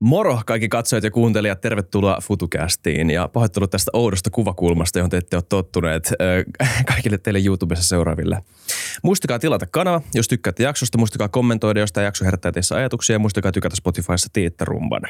[0.00, 5.36] Moro kaikki katsojat ja kuuntelijat, tervetuloa FutuCastiin ja pahoittelut tästä oudosta kuvakulmasta, johon te ette
[5.36, 6.12] ole tottuneet
[6.86, 8.42] kaikille teille YouTubessa seuraaville.
[9.02, 13.18] Muistakaa tilata kanava, jos tykkäätte jaksosta, muistakaa kommentoida, jos tämä jakso herättää teissä ajatuksia ja
[13.18, 15.02] muistakaa tykätä Spotifyssa Tiitta Rumban.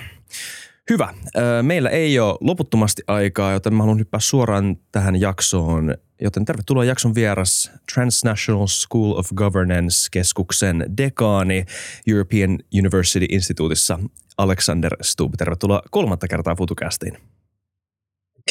[0.90, 1.14] Hyvä.
[1.62, 5.94] Meillä ei ole loputtomasti aikaa, joten mä haluan hyppää suoraan tähän jaksoon.
[6.20, 11.64] Joten tervetuloa jakson vieras Transnational School of Governance-keskuksen dekaani
[12.06, 13.98] European University Instituutissa
[14.38, 15.34] Alexander Stubb.
[15.38, 17.18] Tervetuloa kolmatta kertaa FutuCastiin.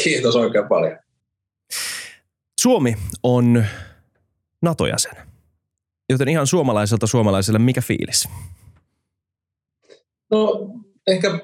[0.04, 0.98] Kiitos oikein paljon.
[2.62, 3.66] Suomi on
[4.62, 5.16] NATO-jäsen.
[6.10, 8.30] Joten ihan suomalaiselta suomalaiselle, mikä fiilis?
[10.32, 10.70] No
[11.08, 11.40] ehkä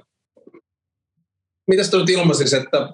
[1.67, 2.89] mitä sitä nyt ilmaisisi, että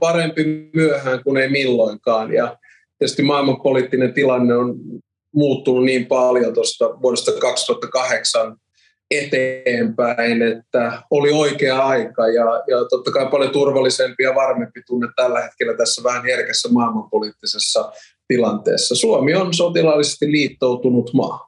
[0.00, 2.32] parempi myöhään kuin ei milloinkaan.
[2.32, 2.58] Ja
[2.98, 4.74] tietysti maailmanpoliittinen tilanne on
[5.34, 8.56] muuttunut niin paljon tuosta vuodesta 2008
[9.10, 15.40] eteenpäin, että oli oikea aika ja, ja totta kai paljon turvallisempi ja varmempi tunne tällä
[15.40, 17.92] hetkellä tässä vähän herkässä maailmanpoliittisessa
[18.28, 18.94] tilanteessa.
[18.94, 21.45] Suomi on sotilaallisesti liittoutunut maa.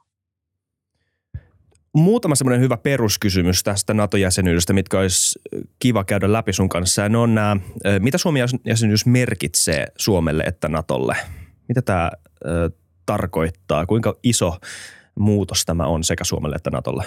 [1.93, 5.39] Muutama semmoinen hyvä peruskysymys tästä NATO-jäsenyydestä, mitkä olisi
[5.79, 7.09] kiva käydä läpi sun kanssa.
[7.09, 7.57] Ne on nämä,
[7.99, 11.15] mitä Suomi-jäsenyys merkitsee Suomelle että NATOlle?
[11.67, 12.11] Mitä tämä
[12.45, 12.69] ö,
[13.05, 13.85] tarkoittaa?
[13.85, 14.57] Kuinka iso
[15.19, 17.03] muutos tämä on sekä Suomelle että NATOlle?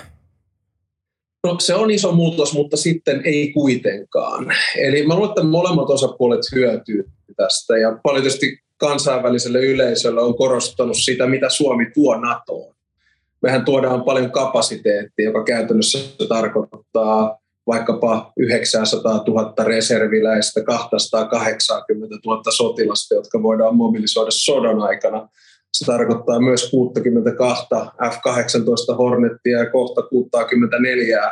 [1.44, 4.46] No, se on iso muutos, mutta sitten ei kuitenkaan.
[4.76, 10.96] Eli mä luulen, että molemmat osapuolet hyötyy tästä ja paljon tietysti kansainväliselle yleisölle on korostanut
[10.96, 12.74] sitä, mitä Suomi tuo NATOon
[13.42, 15.98] mehän tuodaan paljon kapasiteettia, joka käytännössä
[16.28, 25.28] tarkoittaa vaikkapa 900 000 reserviläistä, 280 000 sotilasta, jotka voidaan mobilisoida sodan aikana.
[25.72, 27.66] Se tarkoittaa myös 62
[28.10, 31.30] F-18 Hornettia ja kohta 64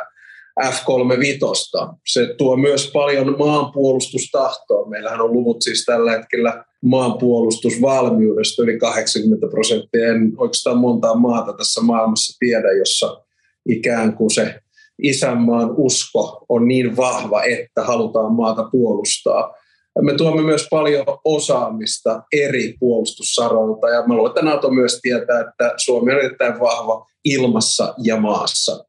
[0.63, 1.95] F-35.
[2.07, 4.89] Se tuo myös paljon maanpuolustustahtoa.
[4.89, 10.07] Meillähän on luvut siis tällä hetkellä maanpuolustusvalmiudesta yli 80 prosenttia.
[10.07, 13.23] En oikeastaan montaa maata tässä maailmassa tiedä, jossa
[13.69, 14.59] ikään kuin se
[15.01, 19.53] isänmaan usko on niin vahva, että halutaan maata puolustaa.
[20.01, 25.73] Me tuomme myös paljon osaamista eri puolustussaroilta ja mä luulen, että NATO myös tietää, että
[25.77, 28.85] Suomi on erittäin vahva ilmassa ja maassa.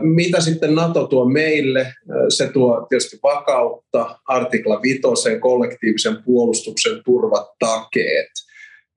[0.00, 1.92] Mitä sitten NATO tuo meille?
[2.28, 5.00] Se tuo tietysti vakautta, artikla 5,
[5.40, 8.30] kollektiivisen puolustuksen turvat takeet.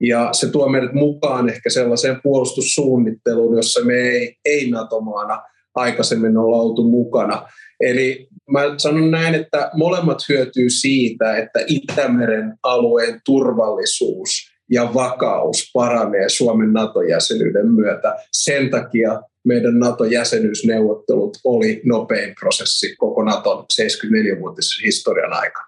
[0.00, 5.42] Ja se tuo meidät mukaan ehkä sellaiseen puolustussuunnitteluun, jossa me ei, ei NATO-maana
[5.74, 7.48] aikaisemmin olla oltu mukana.
[7.80, 14.30] Eli mä sanon näin, että molemmat hyötyy siitä, että Itämeren alueen turvallisuus
[14.70, 18.16] ja vakaus paranee Suomen NATO-jäsenyyden myötä.
[18.32, 25.66] Sen takia meidän NATO-jäsenyysneuvottelut oli nopein prosessi koko NATOn 74-vuotisen historian aikana.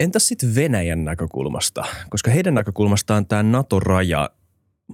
[0.00, 1.84] Entäs sitten Venäjän näkökulmasta?
[2.10, 4.30] Koska heidän näkökulmastaan tämä NATO-raja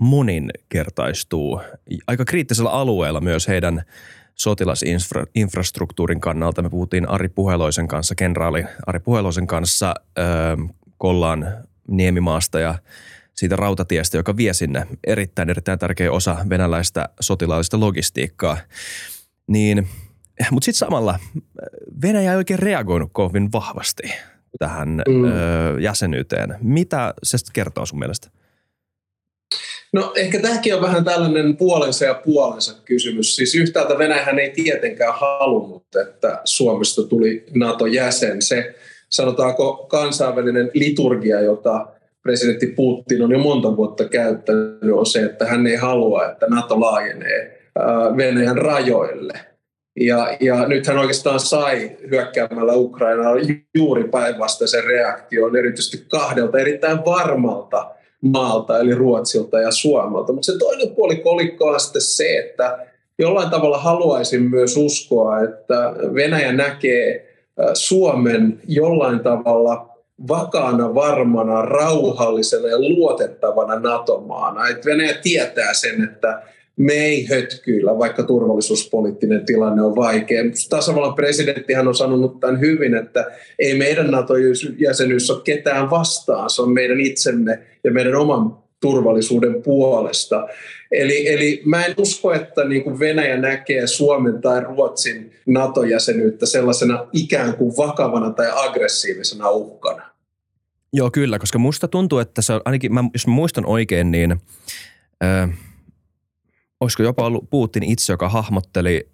[0.01, 1.61] moninkertaistuu
[2.07, 3.83] aika kriittisellä alueella myös heidän
[4.35, 6.63] sotilasinfrastruktuurin kannalta.
[6.63, 10.25] Me puhuttiin Ari Puheloisen kanssa, kenraali Ari Puheloisen kanssa äh,
[10.99, 11.47] Kollaan
[11.89, 12.75] Niemimaasta ja
[13.41, 18.57] siitä rautatiestä, joka vie sinne erittäin, erittäin tärkeä osa venäläistä sotilaallista logistiikkaa.
[19.47, 19.89] Niin,
[20.51, 21.19] mutta sitten samalla
[22.03, 24.03] Venäjä ei oikein reagoinut kovin vahvasti
[24.59, 25.25] tähän mm.
[25.25, 26.57] ö, jäsenyyteen.
[26.63, 28.31] Mitä se kertoo sun mielestä?
[29.93, 33.37] No ehkä tämäkin on vähän tällainen puolensa ja puolensa kysymys.
[33.37, 38.43] Siis yhtäältä Venäjähän ei tietenkään halunnut, että Suomesta tuli NATO-jäsen.
[38.43, 38.75] Se
[39.09, 41.87] sanotaanko kansainvälinen liturgia, jota
[42.23, 46.81] presidentti Putin on jo monta vuotta käyttänyt, on se, että hän ei halua, että NATO
[46.81, 47.61] laajenee
[48.17, 49.33] Venäjän rajoille.
[50.01, 53.35] Ja, ja nyt hän oikeastaan sai hyökkäämällä Ukrainaa
[53.75, 60.33] juuri päinvastaisen reaktion, erityisesti kahdelta erittäin varmalta maalta, eli Ruotsilta ja Suomelta.
[60.33, 62.79] Mutta se toinen puoli kolikkoa on sitten se, että
[63.19, 67.35] jollain tavalla haluaisin myös uskoa, että Venäjä näkee
[67.75, 69.90] Suomen jollain tavalla
[70.29, 74.69] vakaana, varmana, rauhallisena ja luotettavana NATO-maana.
[74.69, 76.43] Et Venäjä tietää sen, että
[76.77, 80.43] me ei hötkyillä, vaikka turvallisuuspoliittinen tilanne on vaikea.
[80.71, 83.27] Tasavallan presidenttihän on sanonut tämän hyvin, että
[83.59, 90.49] ei meidän NATO-jäsenyys ole ketään vastaan, se on meidän itsemme ja meidän oman turvallisuuden puolesta.
[90.93, 97.07] Eli, eli mä en usko, että niin kuin Venäjä näkee Suomen tai Ruotsin NATO-jäsenyyttä sellaisena
[97.13, 100.10] ikään kuin vakavana tai aggressiivisena uhkana.
[100.93, 104.41] Joo, kyllä, koska musta tuntuu, että se on, ainakin mä, jos mä muistan oikein, niin
[105.25, 105.49] ö,
[106.81, 109.11] olisiko jopa ollut Putin itse, joka hahmotteli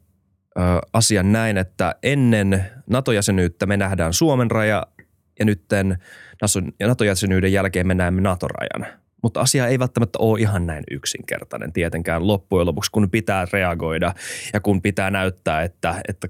[0.93, 4.87] asian näin, että ennen NATO-jäsenyyttä me nähdään Suomen raja
[5.39, 5.99] ja nytten
[6.87, 9.06] NATO-jäsenyyden jälkeen me näemme NATO-rajan.
[9.27, 14.15] Mutta asia ei välttämättä ole ihan näin yksinkertainen tietenkään loppujen lopuksi, kun pitää reagoida
[14.53, 16.29] ja kun pitää näyttää, että, että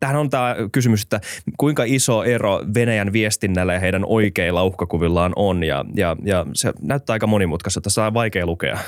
[0.00, 1.20] tähän on tämä kysymys, että
[1.56, 7.14] kuinka iso ero Venäjän viestinnällä ja heidän oikeilla uhkakuvillaan on ja, ja, ja se näyttää
[7.14, 8.78] aika monimutkaiselta, se on vaikea lukea.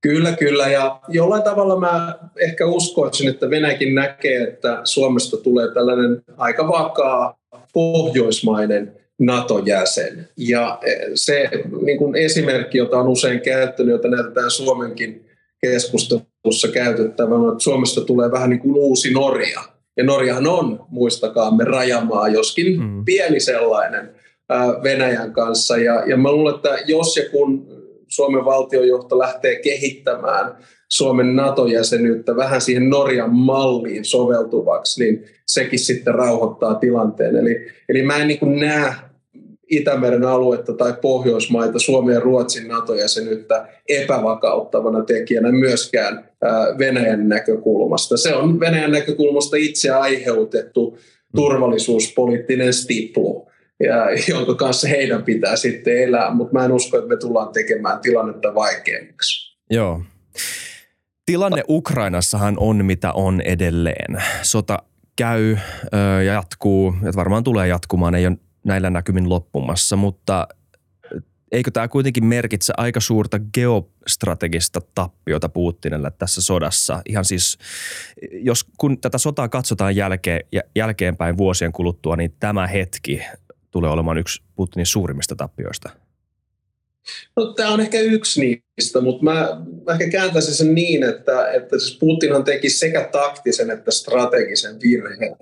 [0.00, 0.68] Kyllä, kyllä.
[0.68, 7.38] Ja jollain tavalla mä ehkä uskoisin, että Venäjäkin näkee, että Suomesta tulee tällainen aika vakaa
[7.72, 10.28] pohjoismainen NATO-jäsen.
[10.36, 11.50] Ja e, se
[11.82, 15.26] niin kuin esimerkki, jota on usein käyttänyt, jota näytetään Suomenkin
[15.62, 19.60] keskustelussa käytettävän, että Suomesta tulee vähän niin kuin uusi Norja.
[19.96, 23.04] Ja Norjahan on, muistakaamme, rajamaa, joskin mm.
[23.04, 24.10] pieni sellainen
[24.82, 25.76] Venäjän kanssa.
[25.76, 27.66] Ja, ja mä luulen, että jos ja kun
[28.08, 30.56] Suomen valtiojohto lähtee kehittämään
[30.88, 37.36] Suomen NATO-jäsenyyttä vähän siihen Norjan malliin soveltuvaksi, niin sekin sitten rauhoittaa tilanteen.
[37.36, 38.94] Eli, eli mä en niin näe
[39.70, 46.28] Itämeren aluetta tai Pohjoismaita, Suomen ja Ruotsin NATO-jäsenyyttä epävakauttavana tekijänä myöskään
[46.78, 48.16] Venäjän näkökulmasta.
[48.16, 50.98] Se on Venäjän näkökulmasta itse aiheutettu
[51.36, 53.50] turvallisuuspoliittinen stiplu,
[53.82, 57.98] ja, jonka kanssa heidän pitää sitten elää, mutta mä en usko, että me tullaan tekemään
[57.98, 59.56] tilannetta vaikeammaksi.
[59.70, 60.02] Joo.
[61.26, 64.22] Tilanne Ukrainassahan on mitä on edelleen.
[64.42, 64.78] Sota
[65.16, 65.56] käy
[66.24, 70.48] ja jatkuu, että varmaan tulee jatkumaan, ei ole näillä näkymin loppumassa, mutta
[71.52, 77.02] eikö tämä kuitenkin merkitse aika suurta geostrategista tappiota Putinille tässä sodassa?
[77.08, 77.58] Ihan siis,
[78.32, 80.40] jos kun tätä sotaa katsotaan jälkeen,
[80.76, 83.22] jälkeenpäin vuosien kuluttua, niin tämä hetki
[83.70, 85.90] tulee olemaan yksi Putinin suurimmista tappioista.
[87.36, 89.48] No, tämä on ehkä yksi niistä, mutta mä,
[89.86, 95.36] mä ehkä kääntäisin sen niin, että, että siis Putinhan teki sekä taktisen että strategisen virheen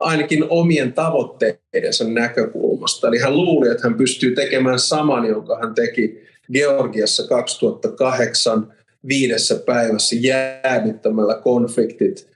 [0.00, 3.08] ainakin omien tavoitteidensa näkökulmasta.
[3.08, 8.74] Eli hän luuli, että hän pystyy tekemään saman, jonka hän teki Georgiassa 2008
[9.08, 12.34] viidessä päivässä jäädyttämällä konfliktit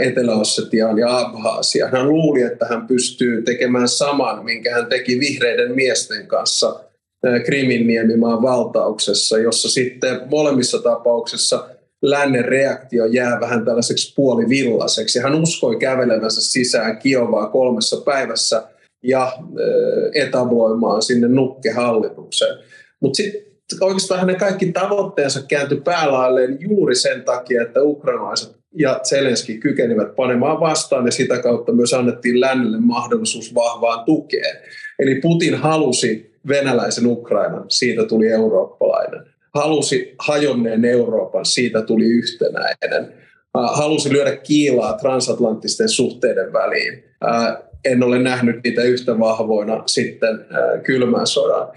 [0.00, 1.92] Etelä-Ossetiaan ja Abhaasiaan.
[1.92, 6.80] Hän luuli, että hän pystyy tekemään saman, minkä hän teki vihreiden miesten kanssa
[7.44, 11.68] Krimin niemimaan valtauksessa, jossa sitten molemmissa tapauksissa–
[12.02, 15.18] lännen reaktio jää vähän tällaiseksi puolivillaiseksi.
[15.18, 18.62] Hän uskoi kävelevänsä sisään Kiovaa kolmessa päivässä
[19.02, 19.32] ja
[20.14, 22.58] etabloimaan sinne nukkehallitukseen.
[23.00, 23.42] Mutta sitten
[23.80, 30.60] oikeastaan hänen kaikki tavoitteensa kääntyi päälailleen juuri sen takia, että ukrainalaiset ja Zelenski kykenivät panemaan
[30.60, 34.56] vastaan ja sitä kautta myös annettiin lännelle mahdollisuus vahvaan tukeen.
[34.98, 43.12] Eli Putin halusi venäläisen Ukrainan, siitä tuli eurooppalainen halusi hajonneen Euroopan, siitä tuli yhtenäinen.
[43.54, 47.04] Halusi lyödä kiilaa transatlanttisten suhteiden väliin.
[47.84, 50.46] En ole nähnyt niitä yhtä vahvoina sitten
[50.82, 51.68] kylmän sodan.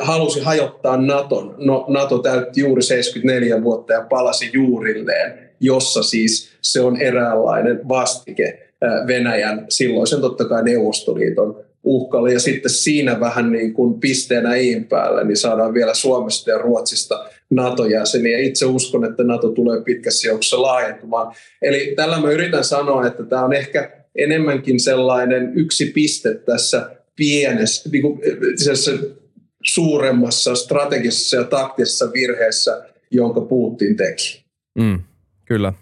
[0.00, 1.54] Halusi hajottaa Naton.
[1.58, 8.70] No, Nato täytti juuri 74 vuotta ja palasi juurilleen, jossa siis se on eräänlainen vastike
[9.06, 12.32] Venäjän silloisen totta kai Neuvostoliiton uhkalle.
[12.32, 17.28] Ja sitten siinä vähän niin kuin pisteenä iin päälle, niin saadaan vielä Suomesta ja Ruotsista
[17.50, 18.38] NATO-jäseniä.
[18.38, 21.34] Itse uskon, että NATO tulee pitkässä joukossa laajentumaan.
[21.62, 27.90] Eli tällä mä yritän sanoa, että tämä on ehkä enemmänkin sellainen yksi piste tässä pienessä,
[27.92, 28.20] niin kuin,
[29.64, 34.44] suuremmassa strategisessa ja taktisessa virheessä, jonka Putin teki.
[34.78, 35.00] Mm,
[35.44, 35.72] kyllä.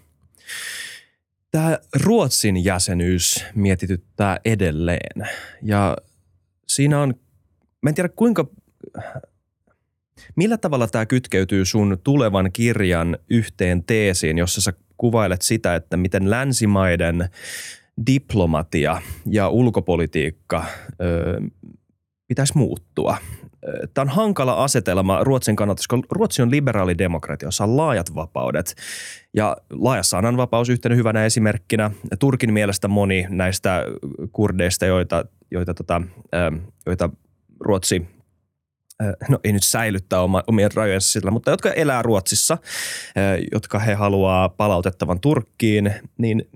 [1.51, 5.27] Tämä Ruotsin jäsenyys mietityttää edelleen.
[5.63, 5.97] Ja
[6.67, 7.13] siinä on,
[7.81, 8.47] mä en tiedä kuinka,
[10.35, 16.29] millä tavalla tämä kytkeytyy sun tulevan kirjan yhteen teesiin, jossa sä kuvailet sitä, että miten
[16.29, 17.29] länsimaiden
[18.07, 20.65] diplomatia ja ulkopolitiikka
[21.01, 21.41] ö,
[22.27, 23.17] pitäisi muuttua–
[23.93, 28.75] tämä on hankala asetelma Ruotsin kannalta, koska Ruotsi on liberaali demokratia, jossa on laajat vapaudet.
[29.33, 31.91] Ja laaja sananvapaus yhtenä hyvänä esimerkkinä.
[32.19, 33.83] Turkin mielestä moni näistä
[34.31, 36.01] kurdeista, joita, joita, tota,
[36.85, 37.09] joita
[37.59, 38.07] Ruotsi
[39.29, 42.57] no ei nyt säilyttää oma, omien rajojensa sillä, mutta jotka elää Ruotsissa,
[43.51, 46.49] jotka he haluaa palautettavan Turkkiin, niin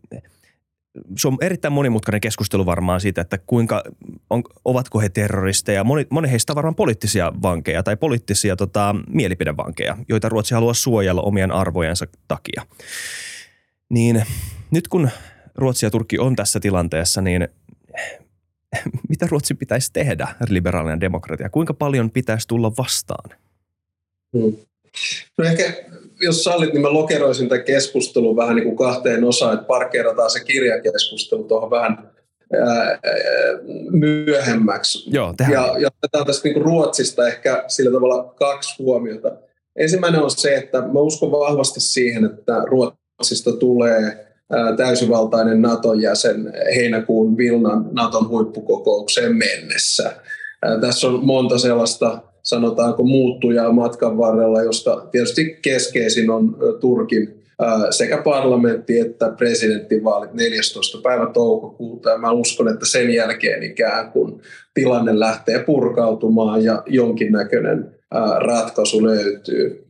[1.17, 3.83] se on erittäin monimutkainen keskustelu varmaan siitä, että kuinka,
[4.29, 5.83] on, ovatko he terroristeja.
[5.83, 11.21] Moni, moni heistä on varmaan poliittisia vankeja tai poliittisia tota, mielipidevankeja, joita Ruotsi haluaa suojella
[11.21, 12.65] omien arvojensa takia.
[13.89, 14.23] Niin
[14.71, 15.09] nyt kun
[15.55, 17.47] Ruotsi ja Turkki on tässä tilanteessa, niin
[19.09, 21.50] mitä Ruotsi pitäisi tehdä, liberaalinen demokratia?
[21.50, 23.29] Kuinka paljon pitäisi tulla vastaan?
[24.38, 24.57] Hmm.
[25.38, 25.63] No ehkä
[26.24, 30.44] jos sallit, niin mä lokeroisin tämän keskustelun vähän niin kuin kahteen osaan, että parkeerataan se
[30.44, 32.12] kirjakeskustelu tuohon vähän
[32.60, 33.00] ää,
[33.92, 35.10] myöhemmäksi.
[35.13, 39.32] Joo, ja, ja otetaan tästä niin kuin Ruotsista ehkä sillä tavalla kaksi huomiota.
[39.75, 44.27] Ensimmäinen on se, että mä uskon vahvasti siihen, että Ruotsista tulee
[44.77, 50.13] täysivaltainen Naton jäsen heinäkuun Vilnan Naton huippukokoukseen mennessä.
[50.82, 57.43] Tässä on monta sellaista, sanotaanko, muuttujaa matkan varrella, josta tietysti keskeisin on Turkin
[57.89, 60.97] sekä parlamentti että presidenttivaalit 14.
[61.03, 62.09] päivä toukokuuta.
[62.09, 64.41] Ja mä uskon, että sen jälkeen ikään kuin
[64.73, 67.95] tilanne lähtee purkautumaan ja jonkinnäköinen
[68.39, 69.83] ratkaisu löytyy.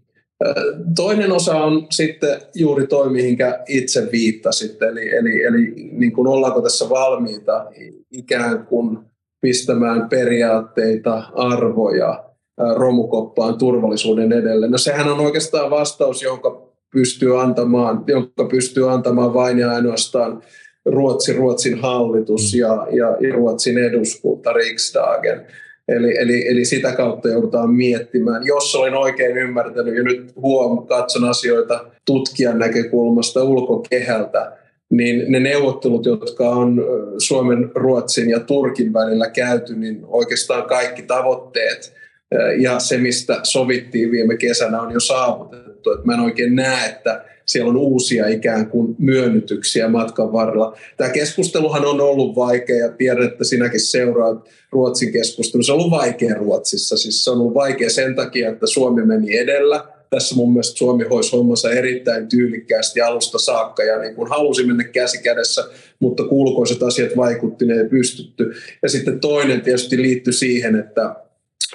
[0.95, 6.61] Toinen osa on sitten juuri toi, mihinkä itse viittasit, eli, eli, eli niin kuin ollaanko
[6.61, 7.65] tässä valmiita
[8.11, 8.97] ikään kuin
[9.41, 12.32] pistämään periaatteita, arvoja
[12.75, 14.67] romukoppaan turvallisuuden edelle.
[14.67, 20.41] No sehän on oikeastaan vastaus, jonka pystyy antamaan, jonka pystyy antamaan vain ja ainoastaan
[20.85, 25.41] Ruotsi, Ruotsin hallitus ja, ja Ruotsin eduskunta, Riksdagen.
[25.87, 28.45] Eli, eli, eli sitä kautta joudutaan miettimään.
[28.45, 34.57] Jos olen oikein ymmärtänyt ja nyt huom, katson asioita tutkijan näkökulmasta ulkokehältä,
[34.89, 36.85] niin ne neuvottelut, jotka on
[37.17, 42.02] Suomen, Ruotsin ja Turkin välillä käyty, niin oikeastaan kaikki tavoitteet
[42.59, 45.91] ja se, mistä sovittiin viime kesänä, on jo saavutettu.
[45.91, 50.77] Et mä en oikein näe, että siellä on uusia ikään kuin myönnytyksiä matkan varrella.
[50.97, 55.63] Tämä keskusteluhan on ollut vaikea ja tiedän, että sinäkin seuraat Ruotsin keskustelua.
[55.63, 56.97] Se on ollut vaikea Ruotsissa.
[56.97, 59.85] Siis se on ollut vaikea sen takia, että Suomi meni edellä.
[60.09, 64.83] Tässä mun mielestä Suomi hoisi hommansa erittäin tyylikkäästi alusta saakka ja niin kuin halusi mennä
[64.83, 65.65] käsi kädessä,
[65.99, 68.51] mutta kulkoiset asiat vaikutti, ne ei pystytty.
[68.83, 71.15] Ja sitten toinen tietysti liittyy siihen, että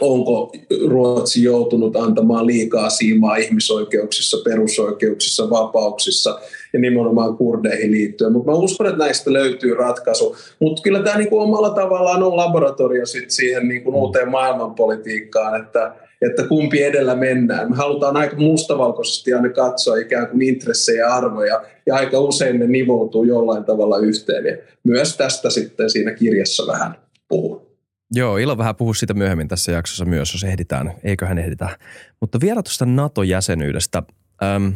[0.00, 0.52] onko
[0.88, 6.40] Ruotsi joutunut antamaan liikaa siimaa ihmisoikeuksissa, perusoikeuksissa, vapauksissa
[6.73, 8.33] ja nimenomaan kurdeihin liittyen.
[8.33, 10.37] Mutta mä uskon, että näistä löytyy ratkaisu.
[10.61, 16.43] Mutta kyllä tämä niinku omalla tavallaan on laboratorio sit siihen niinku uuteen maailmanpolitiikkaan, että, että
[16.43, 17.71] kumpi edellä mennään.
[17.71, 22.67] Me halutaan aika mustavalkoisesti aina katsoa ikään kuin intressejä ja arvoja, ja aika usein ne
[22.67, 24.47] nivoutuu jollain tavalla yhteen.
[24.47, 26.95] Ja myös tästä sitten siinä kirjassa vähän
[27.28, 27.68] puhun.
[28.15, 30.95] Joo, Ilo vähän puhuu siitä myöhemmin tässä jaksossa myös, jos ehditään.
[31.05, 31.79] Eiköhän ehditä.
[32.21, 34.03] Mutta vielä tuosta NATO-jäsenyydestä.
[34.43, 34.73] Öm,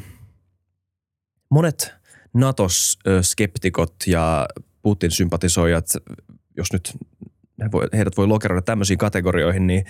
[1.51, 1.95] monet
[2.35, 4.49] NATO-skeptikot ja
[4.83, 5.87] Putin-sympatisoijat,
[6.57, 6.99] jos nyt
[7.93, 9.85] heidät voi lokeroida tämmöisiin kategorioihin, niin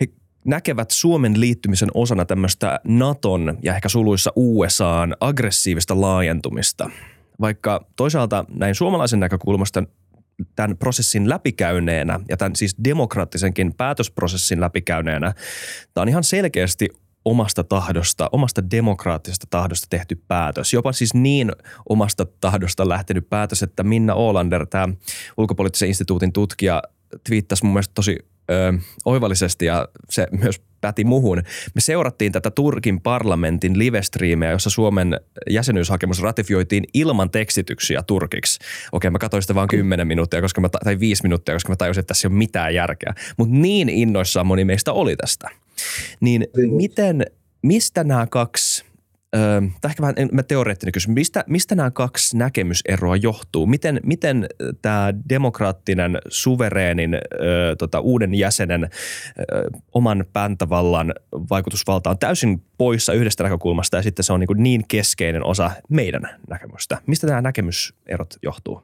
[0.00, 0.06] he
[0.44, 6.90] näkevät Suomen liittymisen osana tämmöistä Naton ja ehkä suluissa USAn aggressiivista laajentumista.
[7.40, 9.84] Vaikka toisaalta näin suomalaisen näkökulmasta
[10.56, 15.34] tämän prosessin läpikäyneenä ja tämän siis demokraattisenkin päätösprosessin läpikäyneenä,
[15.94, 16.88] tämä on ihan selkeästi
[17.24, 20.72] omasta tahdosta, omasta demokraattisesta tahdosta tehty päätös.
[20.72, 21.52] Jopa siis niin
[21.88, 24.88] omasta tahdosta lähtenyt päätös, että Minna Olander, tämä
[25.36, 26.82] ulkopoliittisen instituutin tutkija,
[27.28, 28.18] twiittasi mun mielestä tosi
[28.50, 31.42] ö, oivallisesti ja se myös päti muhun.
[31.74, 38.58] Me seurattiin tätä Turkin parlamentin livestriimeä, jossa Suomen jäsenyyshakemus ratifioitiin ilman tekstityksiä turkiksi.
[38.92, 42.00] Okei, mä katsoin sitä vain 10 minuuttia koska mä, tai 5 minuuttia, koska mä tajusin,
[42.00, 43.14] että tässä ei ole mitään järkeä.
[43.36, 45.48] Mutta niin innoissaan moni meistä oli tästä.
[46.20, 47.26] Niin miten,
[47.62, 48.84] mistä nämä kaksi
[49.80, 50.14] Tai ehkä vähän
[50.48, 51.14] teoreettinen kysymys.
[51.14, 53.66] Mistä, mistä nämä kaksi näkemyseroa johtuu?
[53.66, 54.46] Miten, miten
[54.82, 61.14] tämä demokraattinen, suvereenin, öö, tota, uuden jäsenen öö, oman päntävallan
[61.50, 66.22] vaikutusvalta on täysin poissa yhdestä näkökulmasta ja sitten se on niin, niin keskeinen osa meidän
[66.48, 66.98] näkemystä?
[67.06, 68.82] Mistä nämä näkemyserot johtuu?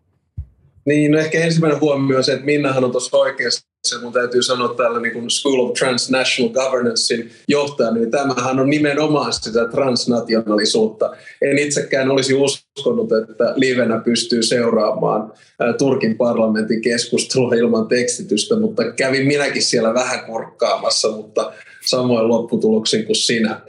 [0.87, 4.43] Niin, no ehkä ensimmäinen huomio on se, että Minnahan on tuossa oikeassa se mun täytyy
[4.43, 11.17] sanoa täällä niin kuin School of Transnational Governancein johtaja, niin tämähän on nimenomaan sitä transnationaalisuutta.
[11.43, 15.33] En itsekään olisi uskonut, että livenä pystyy seuraamaan
[15.79, 21.53] Turkin parlamentin keskustelua ilman tekstitystä, mutta kävin minäkin siellä vähän kurkkaamassa, mutta
[21.87, 23.61] samoin lopputuloksin kuin sinä.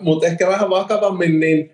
[0.00, 1.70] Mutta ehkä vähän vakavammin, niin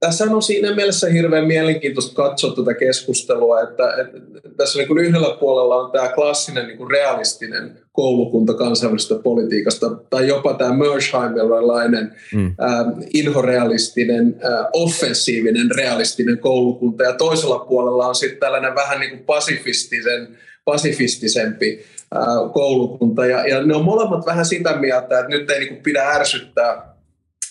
[0.00, 4.18] tässä on siinä mielessä hirveän mielenkiintoista katsoa tätä keskustelua, että, että
[4.56, 10.28] tässä niin kuin yhdellä puolella on tämä klassinen niin kuin realistinen koulukunta kansainvälisestä politiikasta, tai
[10.28, 12.46] jopa tämä Mersheimerlainen mm.
[12.46, 19.24] äh, inhorealistinen, äh, offensiivinen realistinen koulukunta, ja toisella puolella on sitten tällainen vähän niin kuin
[19.24, 20.28] pasifistisen,
[20.64, 21.84] pasifistisempi
[22.16, 25.82] äh, koulukunta, ja, ja ne on molemmat vähän sitä mieltä, että nyt ei niin kuin
[25.82, 26.90] pidä ärsyttää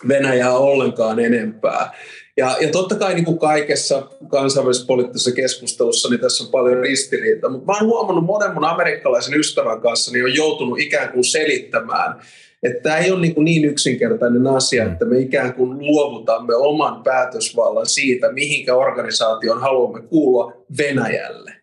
[0.07, 1.91] Venäjää ollenkaan enempää.
[2.39, 7.49] Ja, ja totta kai niin kuin kaikessa kansainvälisessä poliittisessa keskustelussa niin tässä on paljon ristiriitaa,
[7.49, 12.21] mutta mä oon huomannut monen mun amerikkalaisen ystävän kanssa, niin on joutunut ikään kuin selittämään,
[12.63, 17.85] että tämä ei ole niin, niin yksinkertainen asia, että me ikään kuin luovutamme oman päätösvallan
[17.85, 21.53] siitä, mihinkä organisaation haluamme kuulua Venäjälle.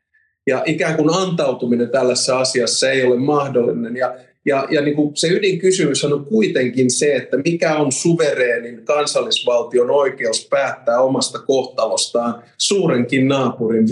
[0.46, 3.96] Ja ikään kuin antautuminen tällaisessa asiassa ei ole mahdollinen.
[3.96, 4.14] Ja
[4.46, 10.48] ja, ja niin kuin se ydinkysymys on kuitenkin se, että mikä on suvereenin kansallisvaltion oikeus
[10.50, 13.88] päättää omasta kohtalostaan suurenkin naapurin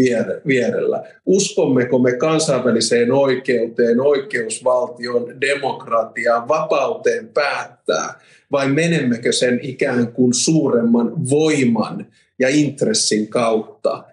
[0.46, 1.04] vierellä.
[1.26, 8.20] Uskommeko me kansainväliseen oikeuteen, oikeusvaltion, demokratiaan, vapauteen päättää,
[8.52, 12.06] vai menemmekö sen ikään kuin suuremman voiman
[12.38, 14.04] ja intressin kautta?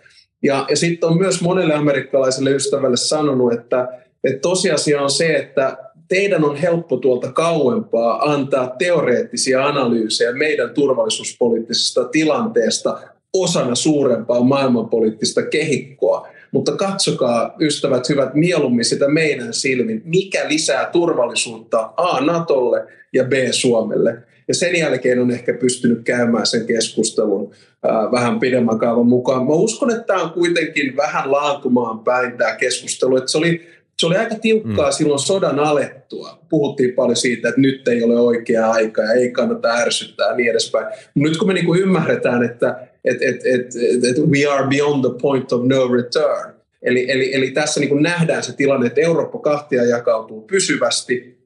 [0.44, 3.88] Ja, ja sitten on myös monelle amerikkalaiselle ystävälle sanonut, että,
[4.24, 5.78] että tosiasia on se, että
[6.12, 13.00] teidän on helppo tuolta kauempaa antaa teoreettisia analyysejä meidän turvallisuuspoliittisesta tilanteesta
[13.34, 16.28] osana suurempaa maailmanpoliittista kehikkoa.
[16.52, 23.34] Mutta katsokaa, ystävät hyvät, mieluummin sitä meidän silmin, mikä lisää turvallisuutta A Natolle ja B
[23.52, 24.18] Suomelle.
[24.48, 27.52] Ja sen jälkeen on ehkä pystynyt käymään sen keskustelun
[27.86, 29.46] äh, vähän pidemmän kaavan mukaan.
[29.46, 33.18] Mä uskon, että tämä on kuitenkin vähän laantumaan päin tämä keskustelu.
[33.18, 33.62] Että se oli
[34.02, 34.94] se oli aika tiukkaa mm.
[34.94, 36.40] silloin sodan alettua.
[36.50, 40.52] Puhuttiin paljon siitä, että nyt ei ole oikea aika ja ei kannata ärsyttää ja niin
[40.52, 40.86] edespäin.
[41.16, 43.66] Nyt kun me niinku ymmärretään, että et, et, et,
[44.04, 48.44] et we are beyond the point of no return, eli, eli, eli tässä niinku nähdään
[48.44, 51.42] se tilanne, että Eurooppa kahtia jakautuu pysyvästi,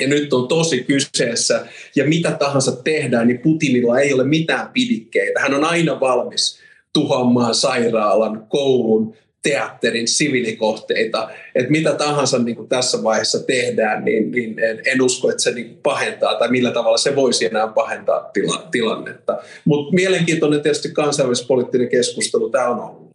[0.00, 5.40] ja nyt on tosi kyseessä, ja mitä tahansa tehdään, niin Putinilla ei ole mitään pidikkeitä.
[5.40, 6.58] Hän on aina valmis
[6.92, 9.14] tuhoamaan sairaalan, koulun,
[9.46, 15.30] teatterin siviilikohteita, että mitä tahansa niin kuin tässä vaiheessa tehdään, niin, niin en, en usko,
[15.30, 19.38] että se niin kuin pahentaa tai millä tavalla se voisi enää pahentaa tila, tilannetta.
[19.64, 23.10] Mutta mielenkiintoinen tietysti kansainvälispoliittinen keskustelu tämä on ollut.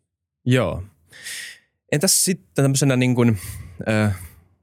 [0.46, 0.84] Joo.
[1.92, 3.38] Entäs sitten tämmöisenä niin kuin,
[3.90, 4.16] äh,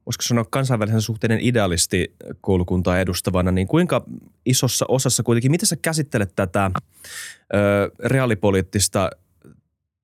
[0.06, 4.04] voisiko sanoa kansainvälisen suhteiden idealisti koulukuntaa edustavana, niin kuinka
[4.46, 6.72] isossa osassa kuitenkin, miten sä käsittelet tätä äh,
[8.04, 9.10] reaalipoliittista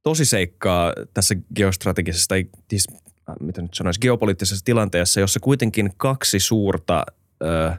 [0.05, 2.87] tosiseikkaa tässä geostrategisessa tai siis,
[3.29, 7.05] äh, mitä nyt sanoisi, geopoliittisessa tilanteessa, jossa kuitenkin kaksi suurta,
[7.43, 7.73] ö,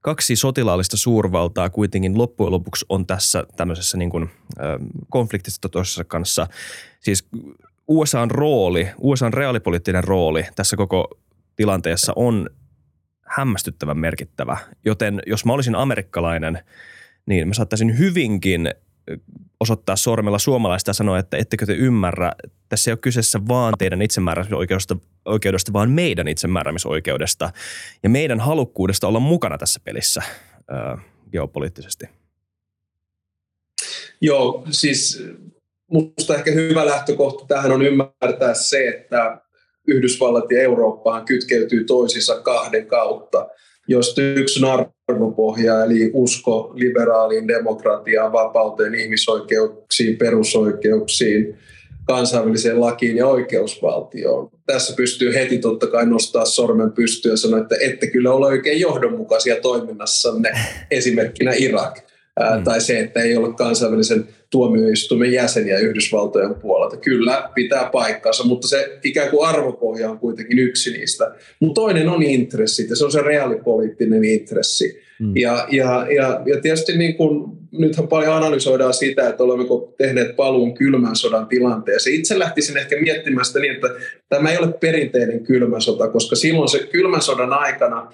[0.00, 4.78] kaksi sotilaallista suurvaltaa kuitenkin loppujen lopuksi on tässä tämmöisessä niin kuin, ö,
[5.10, 6.46] konfliktissa toisessa kanssa.
[7.00, 7.28] Siis
[7.88, 11.08] USAn rooli, USAn reaalipoliittinen rooli tässä koko
[11.56, 12.50] tilanteessa on
[13.26, 14.56] hämmästyttävän merkittävä.
[14.84, 16.58] Joten jos mä olisin amerikkalainen,
[17.26, 18.70] niin mä saattaisin hyvinkin
[19.60, 22.32] osoittaa sormella suomalaista ja sanoa, että ettekö te ymmärrä,
[22.68, 27.50] tässä ei ole kyseessä vaan teidän itsemääräämisoikeudesta, oikeudesta, vaan meidän itsemääräämisoikeudesta
[28.02, 30.22] ja meidän halukkuudesta olla mukana tässä pelissä
[30.68, 30.98] ää,
[31.32, 32.06] geopoliittisesti.
[34.20, 35.22] Joo, siis
[35.90, 39.40] minusta ehkä hyvä lähtökohta tähän on ymmärtää se, että
[39.86, 43.46] Yhdysvallat ja Eurooppaan kytkeytyy toisissa kahden kautta–
[43.88, 44.60] josta yksi
[45.08, 51.58] arvopohja, eli usko liberaaliin demokratiaan, vapauteen, ihmisoikeuksiin, perusoikeuksiin,
[52.06, 54.50] kansainväliseen lakiin ja oikeusvaltioon.
[54.66, 58.80] Tässä pystyy heti totta kai nostaa sormen pystyyn ja sanoa, että ette kyllä ole oikein
[58.80, 60.52] johdonmukaisia toiminnassanne,
[60.90, 62.13] esimerkkinä Irak.
[62.40, 62.64] Mm.
[62.64, 66.96] tai se, että ei ole kansainvälisen tuomioistuimen jäseniä Yhdysvaltojen puolelta.
[66.96, 71.34] Kyllä, pitää paikkansa, mutta se ikään kuin arvopohja on kuitenkin yksi niistä.
[71.60, 75.00] Mutta toinen on intressit, ja se on se reaalipoliittinen intressi.
[75.20, 75.36] Mm.
[75.36, 80.74] Ja, ja, ja, ja tietysti niin kun, nythän paljon analysoidaan sitä, että olemmeko tehneet paluun
[80.74, 82.16] kylmän sodan tilanteeseen.
[82.16, 83.88] Itse lähtisin ehkä miettimään sitä niin, että
[84.28, 88.12] tämä ei ole perinteinen kylmä sota, koska silloin se kylmän sodan aikana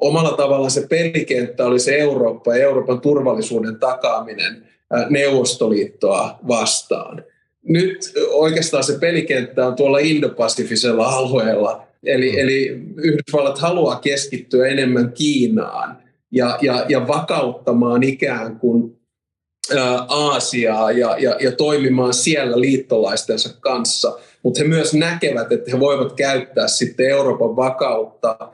[0.00, 4.66] omalla tavallaan se pelikenttä oli se Eurooppa ja Euroopan turvallisuuden takaaminen
[5.10, 7.24] Neuvostoliittoa vastaan.
[7.62, 12.38] Nyt oikeastaan se pelikenttä on tuolla Indo-Pasifisella alueella, eli, mm.
[12.38, 15.98] eli Yhdysvallat haluaa keskittyä enemmän Kiinaan
[16.32, 18.96] ja, ja, ja vakauttamaan ikään kuin
[20.08, 26.12] Aasiaa ja, ja, ja toimimaan siellä liittolaistensa kanssa, mutta he myös näkevät, että he voivat
[26.12, 28.52] käyttää sitten Euroopan vakautta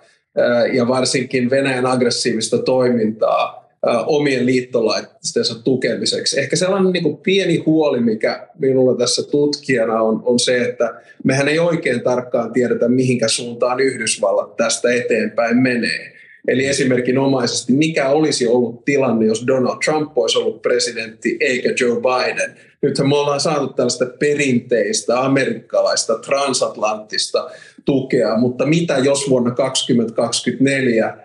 [0.73, 3.67] ja varsinkin Venäjän aggressiivista toimintaa
[4.07, 6.41] omien liittolaistensa tukemiseksi.
[6.41, 10.95] Ehkä sellainen niin kuin pieni huoli, mikä minulla tässä tutkijana on, on se, että
[11.25, 16.13] mehän ei oikein tarkkaan tiedetä, mihinkä suuntaan Yhdysvallat tästä eteenpäin menee.
[16.49, 22.57] Eli esimerkinomaisesti, mikä olisi ollut tilanne, jos Donald Trump olisi ollut presidentti eikä Joe Biden.
[22.83, 27.51] Nythän me ollaan saatu tällaista perinteistä amerikkalaista transatlanttista
[27.87, 31.17] tukea, mutta mitä jos vuonna 2024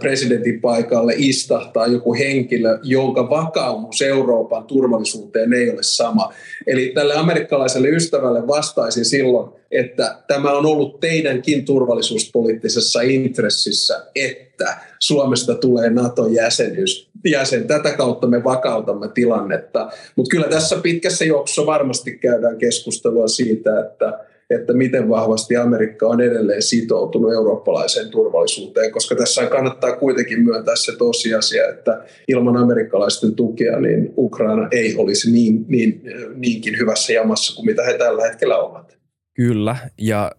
[0.00, 6.32] presidentin paikalle istahtaa joku henkilö, jonka vakaumus Euroopan turvallisuuteen ei ole sama.
[6.66, 15.54] Eli tälle amerikkalaiselle ystävälle vastaisin silloin, että tämä on ollut teidänkin turvallisuuspoliittisessa intressissä, että Suomesta
[15.54, 17.10] tulee NATO-jäsenyys.
[17.24, 17.66] Jäsen.
[17.66, 19.90] Tätä kautta me vakautamme tilannetta.
[20.16, 24.18] Mutta kyllä tässä pitkässä juoksussa varmasti käydään keskustelua siitä, että
[24.50, 30.96] että miten vahvasti Amerikka on edelleen sitoutunut eurooppalaiseen turvallisuuteen, koska tässä kannattaa kuitenkin myöntää se
[30.96, 36.02] tosiasia, että ilman amerikkalaisten tukea niin Ukraina ei olisi niin, niin,
[36.34, 38.98] niinkin hyvässä jamassa kuin mitä he tällä hetkellä ovat.
[39.34, 40.32] Kyllä, ja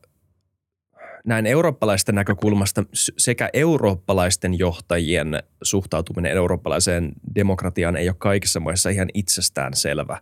[1.26, 2.84] näin eurooppalaisten näkökulmasta
[3.18, 10.22] sekä eurooppalaisten johtajien suhtautuminen eurooppalaiseen demokratiaan ei ole kaikissa maissa ihan itsestään selvä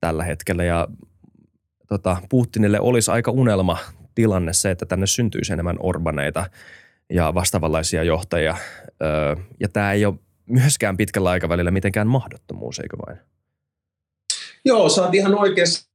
[0.00, 0.64] tällä hetkellä.
[0.64, 0.88] Ja
[1.92, 3.78] tota, Putinille olisi aika unelma
[4.14, 6.44] tilanne se, että tänne syntyisi enemmän orbaneita
[7.10, 8.56] ja vastaavanlaisia johtajia.
[9.02, 10.14] Öö, ja tämä ei ole
[10.46, 13.18] myöskään pitkällä aikavälillä mitenkään mahdottomuus, eikö vain?
[14.64, 15.86] Joo, sä oot ihan oikeassa.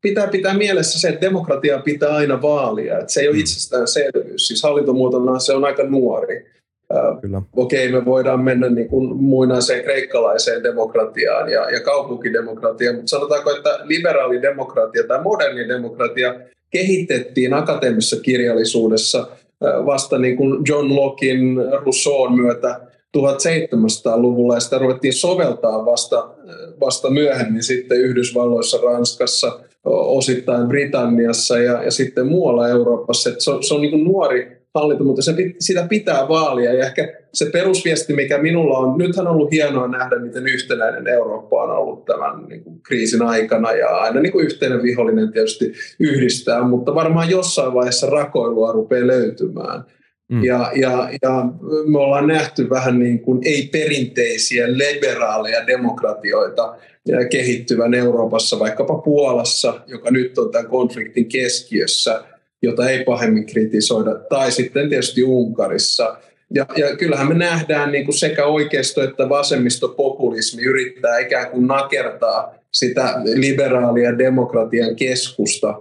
[0.00, 2.98] Pitää pitää mielessä se, että demokratia pitää aina vaalia.
[2.98, 3.40] Että se ei ole mm.
[3.40, 4.46] itsestäänselvyys.
[4.46, 6.57] Siis hallintomuotona se on aika nuori.
[7.20, 7.42] Kyllä.
[7.56, 13.78] Okei, me voidaan mennä niin kuin muinaiseen kreikkalaiseen demokratiaan ja, ja kaupunkidemokratiaan, mutta sanotaanko, että
[13.82, 16.34] liberaali demokratia tai moderni demokratia
[16.70, 19.28] kehitettiin akateemisessa kirjallisuudessa
[19.86, 22.80] vasta niin kuin John Lockin Rousseau'n myötä
[23.18, 26.30] 1700-luvulla ja sitä ruvettiin soveltaa vasta,
[26.80, 33.30] vasta myöhemmin sitten Yhdysvalloissa, Ranskassa, osittain Britanniassa ja, ja sitten muualla Euroopassa.
[33.38, 36.72] se on, se on niin kuin nuori hallinto, mutta se, sitä pitää vaalia.
[36.72, 41.62] Ja ehkä se perusviesti, mikä minulla on, nythän on ollut hienoa nähdä, miten yhtenäinen Eurooppa
[41.62, 43.72] on ollut tämän niin kuin, kriisin aikana.
[43.72, 49.84] Ja aina niin kuin yhteinen vihollinen tietysti yhdistää, mutta varmaan jossain vaiheessa rakoilua rupeaa löytymään.
[50.28, 50.44] Mm.
[50.44, 51.44] Ja, ja, ja
[51.86, 56.76] me ollaan nähty vähän niin kuin ei-perinteisiä liberaaleja demokratioita
[57.30, 62.20] kehittyvän Euroopassa, vaikkapa Puolassa, joka nyt on tämän konfliktin keskiössä–
[62.62, 66.16] jota ei pahemmin kritisoida, tai sitten tietysti Unkarissa.
[66.54, 72.54] Ja, ja kyllähän me nähdään niin kuin sekä oikeisto- että vasemmistopopulismi yrittää ikään kuin nakertaa
[72.72, 75.80] sitä liberaalia demokratian keskusta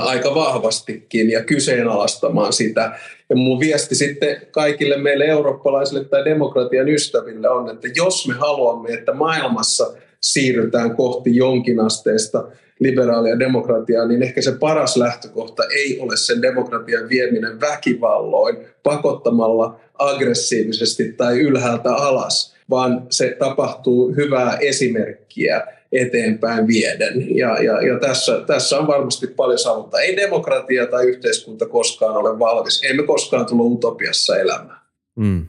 [0.00, 2.98] aika vahvastikin ja kyseenalaistamaan sitä.
[3.30, 8.92] Ja mun viesti sitten kaikille meille eurooppalaisille tai demokratian ystäville on, että jos me haluamme,
[8.92, 12.44] että maailmassa siirrytään kohti jonkinasteista
[12.80, 21.12] liberaalia demokratiaa, niin ehkä se paras lähtökohta ei ole sen demokratian vieminen väkivalloin, pakottamalla aggressiivisesti
[21.12, 27.36] tai ylhäältä alas, vaan se tapahtuu hyvää esimerkkiä eteenpäin vieden.
[27.36, 30.00] Ja, ja, ja tässä, tässä on varmasti paljon saavuttaa.
[30.00, 32.82] Ei demokratia tai yhteiskunta koskaan ole valmis.
[32.82, 34.80] Ei me koskaan tulla utopiassa elämään.
[35.16, 35.46] Mm.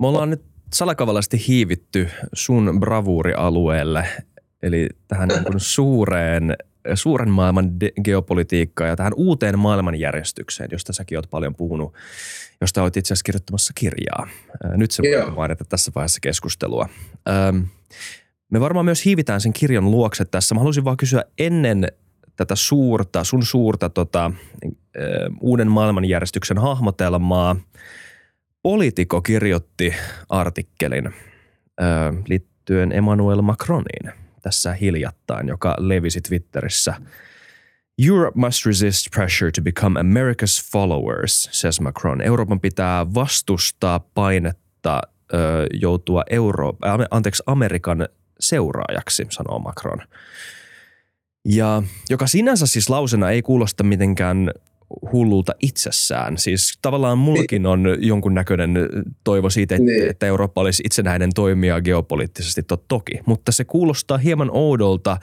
[0.00, 4.06] Me ollaan nyt salakavallasti hiivitty sun bravuurialueelle
[4.62, 6.56] Eli tähän niin kuin suureen,
[6.94, 11.94] suuren maailman de- geopolitiikkaan ja tähän uuteen maailmanjärjestykseen, josta säkin olet paljon puhunut,
[12.60, 14.28] josta olet itse asiassa kirjoittamassa kirjaa.
[14.76, 16.88] Nyt se voi mainita tässä vaiheessa keskustelua.
[18.50, 20.54] Me varmaan myös hiivitään sen kirjan luokse tässä.
[20.54, 21.88] Mä haluaisin vaan kysyä ennen
[22.36, 24.30] tätä suurta, sun suurta tota,
[25.40, 27.56] uuden maailmanjärjestyksen hahmotelmaa.
[28.62, 29.94] Politiko kirjoitti
[30.28, 31.14] artikkelin
[32.28, 34.12] liittyen Emmanuel Macroniin–
[34.46, 36.94] tässä hiljattain, joka levisi Twitterissä.
[38.08, 42.22] Europe must resist pressure to become America's followers, says Macron.
[42.22, 45.00] Euroopan pitää vastustaa painetta
[45.34, 46.76] ö, joutua Euro-
[47.10, 48.08] anteeksi, Amerikan
[48.40, 50.02] seuraajaksi, sanoo Macron.
[51.44, 54.50] Ja joka sinänsä siis lausena ei kuulosta mitenkään
[55.12, 56.38] hullulta itsessään.
[56.38, 58.74] Siis tavallaan mullakin on jonkunnäköinen
[59.24, 60.10] toivo siitä, että, niin.
[60.10, 63.20] että Eurooppa olisi itsenäinen toimija geopoliittisesti, toki.
[63.26, 65.16] Mutta se kuulostaa hieman oudolta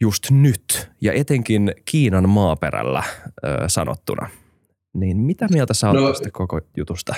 [0.00, 3.02] just nyt ja etenkin Kiinan maaperällä
[3.44, 4.30] ö, sanottuna.
[4.94, 7.14] Niin mitä mieltä sä no, tästä koko jutusta?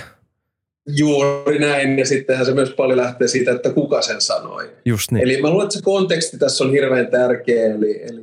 [0.89, 4.71] Juuri näin, ja sittenhän se myös paljon lähtee siitä, että kuka sen sanoi.
[4.85, 5.23] Just niin.
[5.23, 8.21] Eli mä luulen, että se konteksti tässä on hirveän tärkeä, eli, eli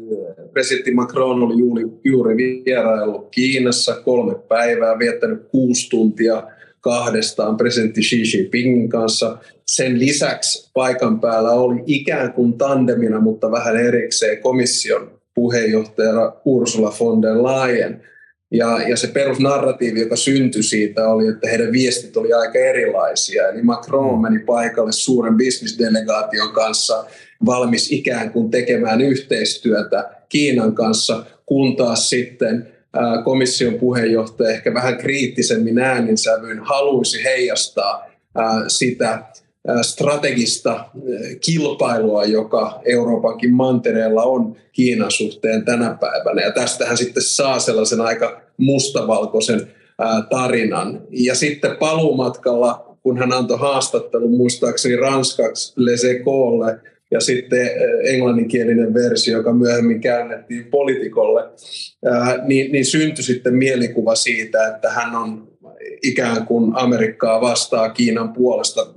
[0.51, 6.43] presidentti Macron oli juuri, juuri vieraillut Kiinassa kolme päivää, viettänyt kuusi tuntia
[6.81, 9.37] kahdestaan presidentti Xi Jinpingin kanssa.
[9.65, 17.21] Sen lisäksi paikan päällä oli ikään kuin tandemina, mutta vähän erikseen komission puheenjohtajana Ursula von
[17.21, 18.01] der Leyen–
[18.53, 23.47] ja, ja se perusnarratiivi, joka syntyi siitä, oli, että heidän viestit oli aika erilaisia.
[23.47, 27.05] Eli Macron meni paikalle suuren bisnisdelegaation kanssa
[27.45, 32.73] valmis ikään kuin tekemään yhteistyötä Kiinan kanssa, kun taas sitten
[33.23, 38.09] komission puheenjohtaja ehkä vähän kriittisemmin ääninsävyyn haluaisi heijastaa
[38.67, 39.23] sitä
[39.81, 40.85] strategista
[41.45, 46.41] kilpailua, joka Euroopankin mantereella on Kiinan suhteen tänä päivänä.
[46.41, 49.67] Ja tästähän sitten saa sellaisen aika mustavalkoisen
[50.29, 51.01] tarinan.
[51.09, 56.79] Ja sitten paluumatkalla, kun hän antoi haastattelun muistaakseni ranskaksi Les Ecolle,
[57.11, 57.69] ja sitten
[58.03, 61.49] englanninkielinen versio, joka myöhemmin käännettiin politikolle,
[62.45, 65.47] niin, niin syntyi sitten mielikuva siitä, että hän on
[66.03, 68.87] ikään kuin Amerikkaa vastaa Kiinan puolesta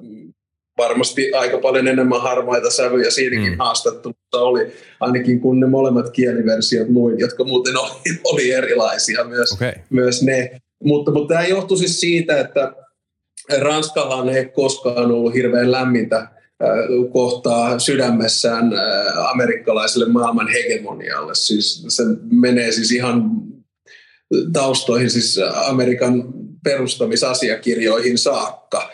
[0.79, 3.59] varmasti aika paljon enemmän harmaita sävyjä siinäkin mm.
[3.59, 9.73] haastattelussa oli, ainakin kun ne molemmat kieliversiot luin, jotka muuten oli, oli erilaisia myös, okay.
[9.91, 10.61] myös ne.
[10.85, 12.73] Mutta, mutta tämä johtui siis siitä, että
[13.59, 16.29] Ranskallahan ei koskaan ollut hirveän lämmintä
[17.13, 18.73] kohtaa sydämessään
[19.33, 21.35] amerikkalaiselle maailman hegemonialle.
[21.35, 23.31] Siis se menee siis ihan
[24.53, 26.25] taustoihin, siis Amerikan
[26.65, 28.91] perustamisasiakirjoihin saakka.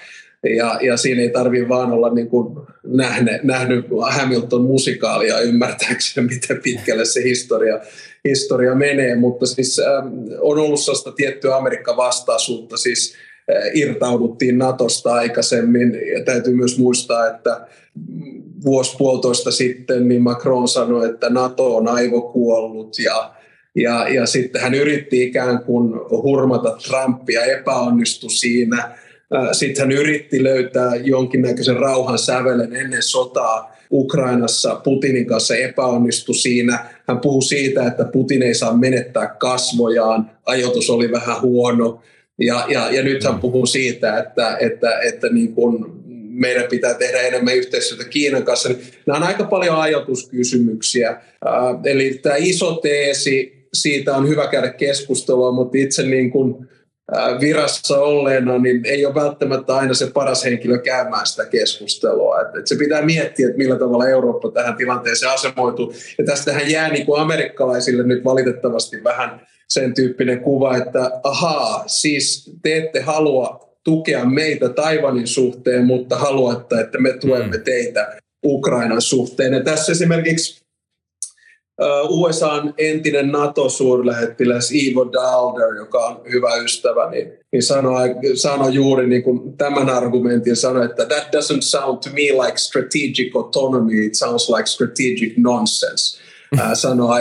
[0.57, 7.05] Ja, ja siinä ei tarvitse vaan olla niin kuin nähne, nähnyt Hamilton-musikaalia ymmärtääkseni, miten pitkälle
[7.05, 7.81] se historia,
[8.29, 9.15] historia menee.
[9.15, 10.07] Mutta siis ähm,
[10.41, 13.15] on ollut sellaista tiettyä Amerikka-vastaisuutta, siis
[13.55, 16.01] äh, irtauduttiin Natosta aikaisemmin.
[16.13, 17.67] Ja täytyy myös muistaa, että
[18.65, 23.35] vuosi puolitoista sitten niin Macron sanoi, että NATO on aivokuollut ja
[23.75, 28.99] ja, ja sitten hän yritti ikään kuin hurmata Trumpia, epäonnistui siinä.
[29.53, 34.75] Sitten hän yritti löytää jonkinnäköisen rauhan sävelen ennen sotaa Ukrainassa.
[34.75, 36.85] Putinin kanssa epäonnistui siinä.
[37.09, 40.31] Hän puhui siitä, että Putin ei saa menettää kasvojaan.
[40.47, 42.03] Ajoitus oli vähän huono.
[42.40, 45.87] Ja, ja, ja nyt hän puhuu siitä, että, että, että niin kuin
[46.31, 48.68] meidän pitää tehdä enemmän yhteistyötä Kiinan kanssa.
[49.07, 51.21] Nämä on aika paljon ajatuskysymyksiä.
[51.85, 56.68] Eli tämä iso teesi, siitä on hyvä käydä keskustelua, mutta itse niin kuin
[57.40, 62.40] virassa olleena, niin ei ole välttämättä aina se paras henkilö käymään sitä keskustelua.
[62.40, 65.94] Et, et se pitää miettiä, että millä tavalla Eurooppa tähän tilanteeseen asemoituu.
[66.18, 72.51] Ja tästähän jää niin kuin amerikkalaisille nyt valitettavasti vähän sen tyyppinen kuva, että ahaa, siis
[72.62, 77.62] te ette halua tukea meitä Taivanin suhteen, mutta haluatte, että me tuemme mm.
[77.62, 79.53] teitä Ukrainan suhteen.
[79.53, 80.62] Ja tässä esimerkiksi
[82.09, 89.23] USAn entinen NATO-suurlähettiläs Ivo Dalder, joka on hyvä ystävä, niin, niin sanoi, sanoi juuri niin
[89.23, 94.49] kuin tämän argumentin, sanoi, että that doesn't sound to me like strategic autonomy, it sounds
[94.49, 96.23] like strategic nonsense.
[96.59, 97.21] Ää, sanoi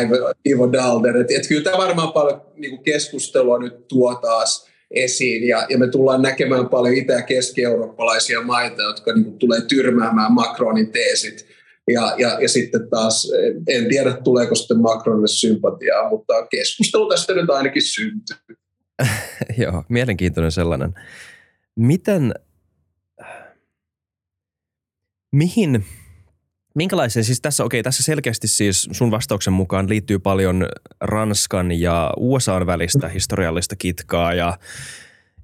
[0.50, 1.18] Ivo Dalder.
[1.18, 5.78] Että, että kyllä tämä varmaan paljon niin kuin keskustelua nyt tuo taas esiin ja, ja
[5.78, 11.51] me tullaan näkemään paljon itä- ja keski-eurooppalaisia maita, jotka niin kuin, tulee tyrmäämään Macronin teesit
[11.92, 13.32] ja, ja, ja sitten taas,
[13.68, 18.38] en tiedä tuleeko sitten Macronille sympatiaa, mutta keskustelu tästä nyt ainakin syntyy.
[19.64, 20.94] Joo, mielenkiintoinen sellainen.
[21.76, 22.34] Miten,
[25.32, 25.86] mihin,
[26.76, 30.68] minkälaisen, siis tässä, okei, tässä selkeästi siis sun vastauksen mukaan liittyy paljon
[31.02, 34.58] Ranskan ja USAn välistä historiallista kitkaa ja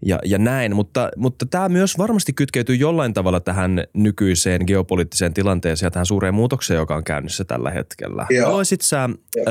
[0.06, 5.88] ja, ja näin, mutta, mutta tämä myös varmasti kytkeytyy jollain tavalla tähän nykyiseen geopoliittiseen tilanteeseen
[5.88, 8.28] ja tähän suureen muutokseen, joka on käynnissä tällä hetkellä.
[8.44, 9.42] Haluaisit sä ö,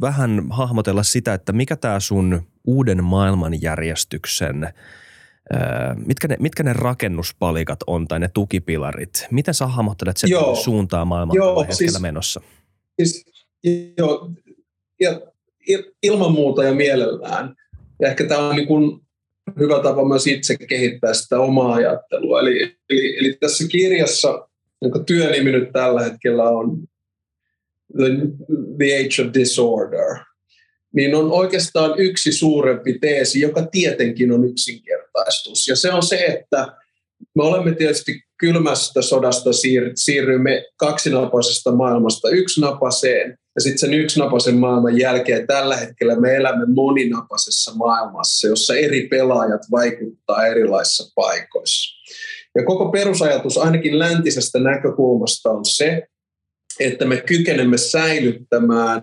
[0.00, 5.56] vähän hahmotella sitä, että mikä tämä sun uuden maailmanjärjestyksen, ö,
[6.06, 9.26] mitkä, ne, mitkä ne rakennuspalikat on tai ne tukipilarit?
[9.30, 10.54] Miten sä hahmottelet sen Joo.
[10.54, 12.40] suuntaa maailman Joo, tällä hetkellä siis, menossa?
[13.00, 13.24] Siis,
[13.98, 14.30] jo,
[15.00, 15.20] ja,
[16.02, 17.54] ilman muuta ja mielellään.
[18.00, 19.00] Ja ehkä tämä on niin kuin
[19.58, 22.40] hyvä tapa myös itse kehittää sitä omaa ajattelua.
[22.40, 24.48] Eli, eli, eli tässä kirjassa,
[24.82, 26.88] jonka työnimi nyt tällä hetkellä on
[27.96, 28.08] The,
[28.78, 30.16] The Age of Disorder,
[30.94, 35.68] niin on oikeastaan yksi suurempi teesi, joka tietenkin on yksinkertaistus.
[35.68, 36.76] Ja se on se, että
[37.34, 44.98] me olemme tietysti kylmästä sodasta siir- siirrymme kaksinapaisesta maailmasta yksinapaiseen, ja sitten sen yksinapaisen maailman
[44.98, 51.98] jälkeen tällä hetkellä me elämme moninapaisessa maailmassa, jossa eri pelaajat vaikuttaa erilaisissa paikoissa.
[52.54, 56.02] Ja koko perusajatus ainakin läntisestä näkökulmasta on se,
[56.80, 59.02] että me kykenemme säilyttämään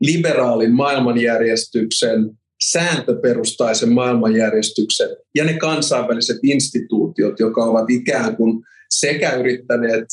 [0.00, 2.30] liberaalin maailmanjärjestyksen,
[2.70, 10.04] sääntöperustaisen maailmanjärjestyksen ja ne kansainväliset instituutiot, jotka ovat ikään kuin sekä yrittäneet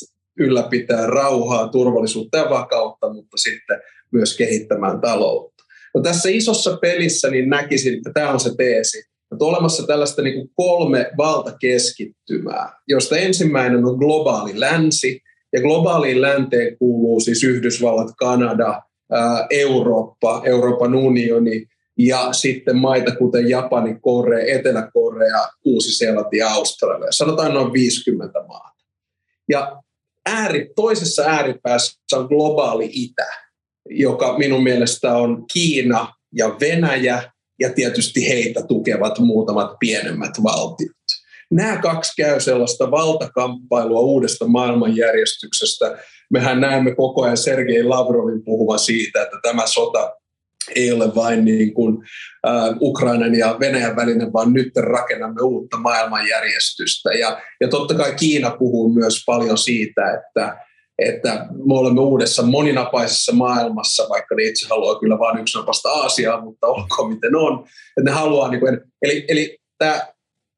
[0.42, 5.64] ylläpitää rauhaa, turvallisuutta ja vakautta, mutta sitten myös kehittämään taloutta.
[5.96, 10.36] No tässä isossa pelissä niin näkisin, että tämä on se teesi, että olemassa tällaista niin
[10.36, 15.22] kuin kolme valtakeskittymää, josta ensimmäinen on globaali länsi,
[15.54, 18.82] ja globaaliin länteen kuuluu siis Yhdysvallat, Kanada,
[19.50, 21.66] Eurooppa, Euroopan unioni
[22.00, 27.08] ja sitten maita kuten Japani, Korea, Etelä-Korea, Uusi-Seelanti ja Australia.
[27.12, 28.86] Sanotaan noin 50 maata.
[29.50, 29.82] Ja
[30.26, 33.28] ääri, toisessa ääripäässä on globaali itä,
[33.90, 40.92] joka minun mielestä on Kiina ja Venäjä ja tietysti heitä tukevat muutamat pienemmät valtiot.
[41.52, 45.98] Nämä kaksi käy sellaista valtakamppailua uudesta maailmanjärjestyksestä.
[46.30, 50.21] Mehän näemme koko ajan Sergei Lavrovin puhuva siitä, että tämä sota
[50.76, 51.98] ei ole vain niin kuin,
[52.48, 57.10] äh, Ukrainan ja Venäjän välinen, vaan nyt rakennamme uutta maailmanjärjestystä.
[57.10, 60.58] Ja, ja totta kai Kiina puhuu myös paljon siitä, että,
[60.98, 66.68] että me olemme uudessa moninapaisessa maailmassa, vaikka ne itse haluaa kyllä vain yksinapasta Aasiaa, mutta
[66.68, 67.60] olkoon miten on.
[67.98, 70.08] Että ne haluaa, niin kuin, eli, eli tämä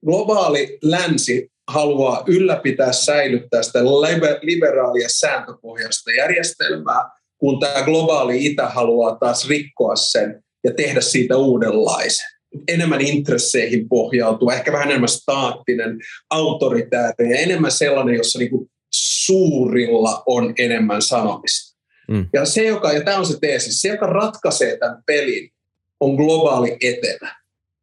[0.06, 3.80] globaali länsi haluaa ylläpitää, säilyttää sitä
[4.42, 7.10] liberaalia sääntöpohjaista järjestelmää,
[7.43, 12.27] kun tämä globaali itä haluaa taas rikkoa sen ja tehdä siitä uudenlaisen.
[12.67, 15.97] Enemmän intresseihin pohjautuva, ehkä vähän enemmän staattinen,
[16.29, 21.77] autoritäärinen ja enemmän sellainen, jossa niinku suurilla on enemmän sanomista.
[22.12, 22.25] Mm.
[22.34, 25.49] Ja se, joka, ja tämä on se teesi, se, joka ratkaisee tämän pelin,
[25.99, 27.36] on globaali etelä.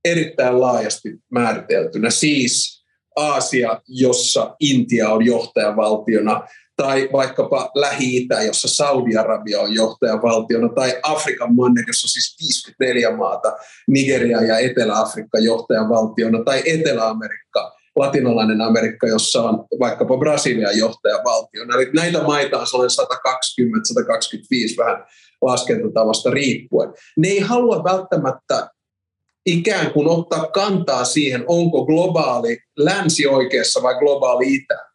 [0.05, 2.11] Erittäin laajasti määriteltynä.
[2.11, 2.85] Siis
[3.17, 6.49] Aasia, jossa Intia on johtajavaltiona,
[6.83, 13.57] tai vaikkapa Lähi-Itä, jossa Saudi-Arabia on johtajavaltiona, tai Afrikan manner, jossa on siis 54 maata,
[13.89, 21.75] Nigeria ja Etelä-Afrikka johtajavaltiona, tai Etelä-Amerikka, latinalainen Amerikka, jossa on vaikkapa Brasilia johtajavaltiona.
[21.75, 23.07] Eli näitä maita on sellainen
[24.75, 25.05] 120-125 vähän
[25.43, 26.93] laskentatavasta riippuen.
[27.17, 28.69] Ne ei halua välttämättä
[29.47, 34.90] ikään kuin ottaa kantaa siihen, onko globaali länsi oikeassa vai globaali itä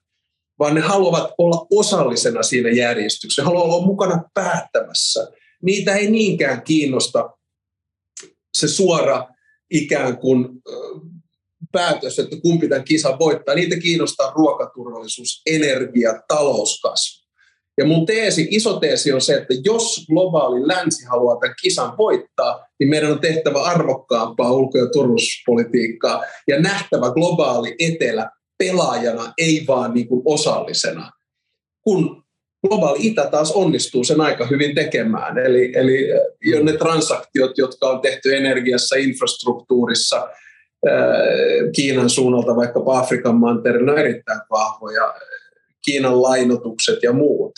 [0.60, 5.28] vaan ne haluavat olla osallisena siinä järjestyksessä, ne haluavat olla mukana päättämässä.
[5.62, 7.30] Niitä ei niinkään kiinnosta
[8.58, 9.28] se suora
[9.72, 10.48] ikään kuin
[11.72, 13.56] päätös, että kumpi tämän kisan voittaa.
[13.56, 17.26] Niitä kiinnostaa ruokaturvallisuus, energia, talouskasvu.
[17.78, 22.65] Ja mun teesi, iso teesi on se, että jos globaali länsi haluaa tämän kisan voittaa,
[22.80, 29.94] niin meidän on tehtävä arvokkaampaa ulko- ja turvallisuuspolitiikkaa ja nähtävä globaali etelä pelaajana, ei vaan
[29.94, 31.12] niin kuin osallisena.
[31.82, 32.24] Kun
[32.68, 35.38] globaali itä taas onnistuu sen aika hyvin tekemään.
[35.38, 36.08] Eli, eli
[36.41, 40.28] jo ne transaktiot, jotka on tehty energiassa, infrastruktuurissa,
[41.76, 45.13] Kiinan suunnalta vaikkapa Afrikan mantereella on erittäin vahvoja,
[45.86, 47.52] Kiinan lainotukset ja muut.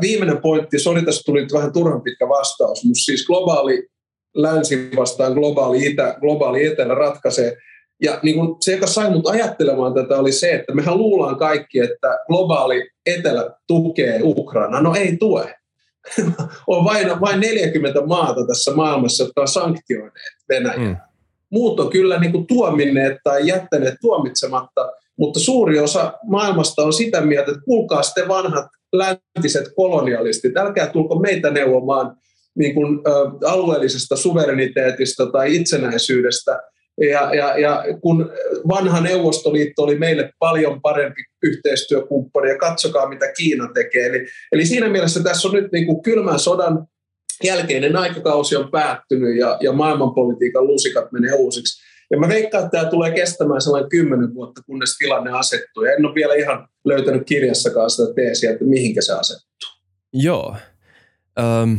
[0.00, 3.88] Viimeinen pointti, sori tässä tuli vähän turhan pitkä vastaus, mutta siis globaali
[4.34, 7.56] länsi vastaan globaali itä, globaali etelä ratkaisee–
[8.02, 11.78] ja niin kuin se, joka sai mut ajattelemaan tätä, oli se, että mehän luullaan kaikki,
[11.78, 14.80] että globaali etelä tukee Ukraina.
[14.80, 15.54] No ei tue.
[16.66, 20.78] on vain, vain 40 maata tässä maailmassa, jotka on sanktioineet Venäjää.
[20.78, 20.96] Mm.
[21.50, 27.20] Muut on kyllä niin kuin tuominneet tai jättäneet tuomitsematta, mutta suuri osa maailmasta on sitä
[27.20, 32.16] mieltä, että kuulkaa sitten vanhat läntiset kolonialistit, älkää tulko meitä neuvomaan
[32.54, 33.10] niin kuin, ä,
[33.50, 36.60] alueellisesta suvereniteetista tai itsenäisyydestä,
[37.00, 38.30] ja, ja, ja kun
[38.68, 44.06] vanha Neuvostoliitto oli meille paljon parempi yhteistyökumppani, ja katsokaa mitä Kiina tekee.
[44.06, 46.86] Eli, eli siinä mielessä tässä on nyt niin kuin kylmän sodan
[47.44, 51.90] jälkeinen aikakausi on päättynyt ja, ja maailmanpolitiikan lusikat menee uusiksi.
[52.10, 55.82] Ja mä veikkaan, että tämä tulee kestämään sellainen kymmenen vuotta, kunnes tilanne asettuu.
[55.84, 59.68] Ja en ole vielä ihan löytänyt kirjassakaan sitä teesiä, että mihinkä se asettuu.
[60.12, 60.56] Joo.
[61.38, 61.78] Öm,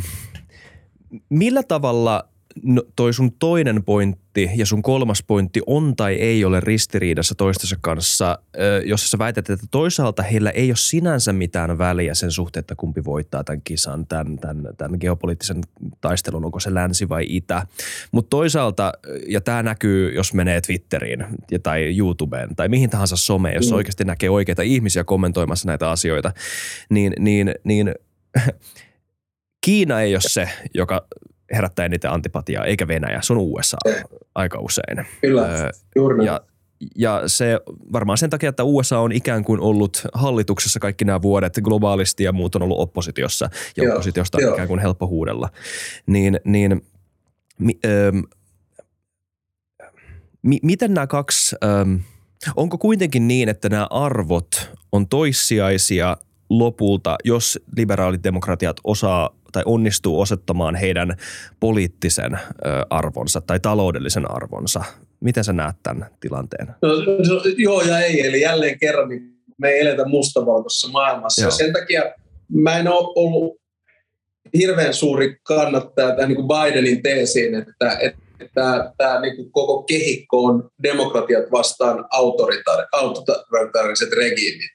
[1.30, 2.31] millä tavalla
[2.64, 7.76] no, toi sun toinen pointti ja sun kolmas pointti on tai ei ole ristiriidassa toistensa
[7.82, 8.40] kanssa,
[8.86, 13.04] jossa sä väität, että toisaalta heillä ei ole sinänsä mitään väliä sen suhteen, että kumpi
[13.06, 15.62] voittaa tämän kisan, tämän, tämän, tämän geopoliittisen
[16.02, 17.68] taistelun, onko se länsi vai itä.
[18.12, 18.94] Mutta toisaalta,
[19.28, 21.26] ja tämä näkyy, jos menee Twitteriin
[21.64, 23.76] tai YouTubeen tai mihin tahansa someen, jos mm.
[23.76, 26.32] oikeasti näkee oikeita ihmisiä kommentoimassa näitä asioita,
[26.90, 27.96] niin, niin, niin
[29.66, 31.08] Kiina ei ole se, joka
[31.54, 33.20] herättää eniten antipatiaa, eikä Venäjä.
[33.22, 33.78] Se on USA
[34.36, 35.06] aika usein.
[35.22, 36.42] Kyllä, öö, juuri ja,
[36.96, 37.60] ja se
[37.94, 42.32] varmaan sen takia, että USA on ikään kuin ollut hallituksessa kaikki nämä vuodet globaalisti ja
[42.32, 45.50] muut on ollut oppositiossa ja Joo, oppositiosta on ikään kuin helppo huudella.
[46.06, 46.82] Niin, niin
[47.60, 48.12] mi, öö,
[50.42, 51.86] mi, miten nämä kaksi, öö,
[52.56, 56.18] onko kuitenkin niin, että nämä arvot on toissijaisia
[56.50, 61.16] lopulta, jos liberaalit demokratiat osaa tai onnistuu osoittamaan heidän
[61.60, 62.40] poliittisen
[62.90, 64.84] arvonsa tai taloudellisen arvonsa.
[65.20, 66.68] Miten sä näet tämän tilanteen?
[66.82, 69.22] No, no, joo ja ei, eli jälleen kerran niin
[69.58, 71.42] me ei eletä mustavalkoisessa maailmassa.
[71.42, 71.52] Joo.
[71.52, 72.04] Sen takia
[72.54, 73.62] mä en ole ollut
[74.58, 79.84] hirveän suuri kannattaja tämän niin kuin Bidenin teesiin, että, että että tämä niin kuin koko
[79.84, 84.72] kehikko on demokratiat vastaan autoritaariset regiimit.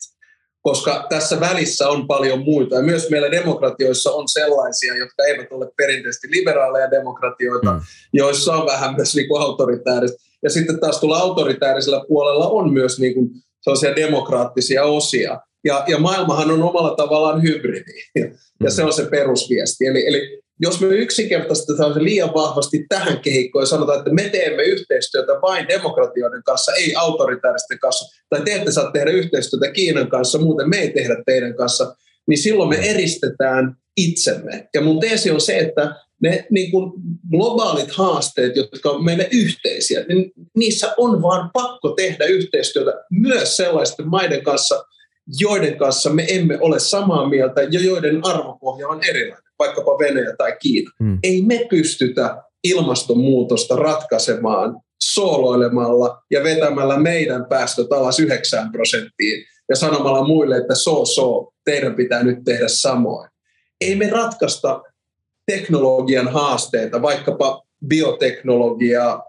[0.66, 2.76] Koska tässä välissä on paljon muita.
[2.76, 7.80] Ja myös meillä demokratioissa on sellaisia, jotka eivät ole perinteisesti liberaaleja demokratioita, mm.
[8.12, 10.22] joissa on vähän myös niin kuin autoritaarista.
[10.42, 13.28] Ja sitten taas tuolla autoritaarisella puolella on myös niin kuin
[13.60, 15.40] sellaisia demokraattisia osia.
[15.64, 17.92] Ja, ja maailmahan on omalla tavallaan hybridi.
[18.14, 18.26] Ja,
[18.60, 18.68] mm.
[18.68, 19.86] se on se perusviesti.
[19.86, 24.62] Eli, eli jos me yksinkertaistetaan se liian vahvasti tähän kehikkoon ja sanotaan, että me teemme
[24.62, 30.38] yhteistyötä vain demokratioiden kanssa, ei autoritaaristen kanssa, tai te ette saa tehdä yhteistyötä Kiinan kanssa,
[30.38, 31.96] muuten me ei tehdä teidän kanssa,
[32.26, 34.68] niin silloin me eristetään itsemme.
[34.74, 36.92] Ja mun teesi on se, että ne niin kuin
[37.30, 44.08] globaalit haasteet, jotka on meille yhteisiä, niin niissä on vaan pakko tehdä yhteistyötä myös sellaisten
[44.08, 44.84] maiden kanssa,
[45.40, 50.56] joiden kanssa me emme ole samaa mieltä ja joiden arvopohja on erilainen vaikkapa Venäjä tai
[50.60, 50.90] Kiina.
[51.02, 51.18] Hmm.
[51.22, 60.26] Ei me pystytä ilmastonmuutosta ratkaisemaan sooloilemalla ja vetämällä meidän päästöt alas 9 prosenttiin ja sanomalla
[60.26, 63.28] muille, että so so, teidän pitää nyt tehdä samoin.
[63.80, 64.82] Ei me ratkaista
[65.46, 69.24] teknologian haasteita, vaikkapa bioteknologiaa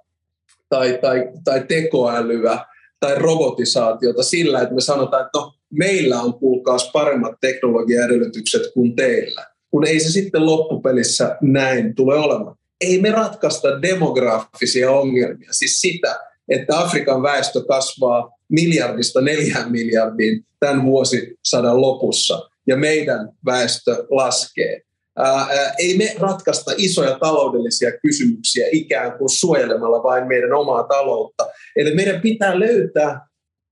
[0.70, 2.66] tai, tai, tai tekoälyä
[3.00, 9.46] tai robotisaatiota sillä, että me sanotaan, että no, meillä on kuulkaas paremmat teknologiaedellytykset kuin teillä
[9.72, 12.56] kun ei se sitten loppupelissä näin tule olemaan.
[12.82, 20.86] Ei me ratkaista demografisia ongelmia, siis sitä, että Afrikan väestö kasvaa miljardista neljään miljardiin tämän
[20.86, 24.82] vuosisadan lopussa ja meidän väestö laskee.
[25.18, 25.48] Ää,
[25.80, 31.48] ei me ratkaista isoja taloudellisia kysymyksiä ikään kuin suojelemalla vain meidän omaa taloutta.
[31.76, 33.28] Eli meidän pitää löytää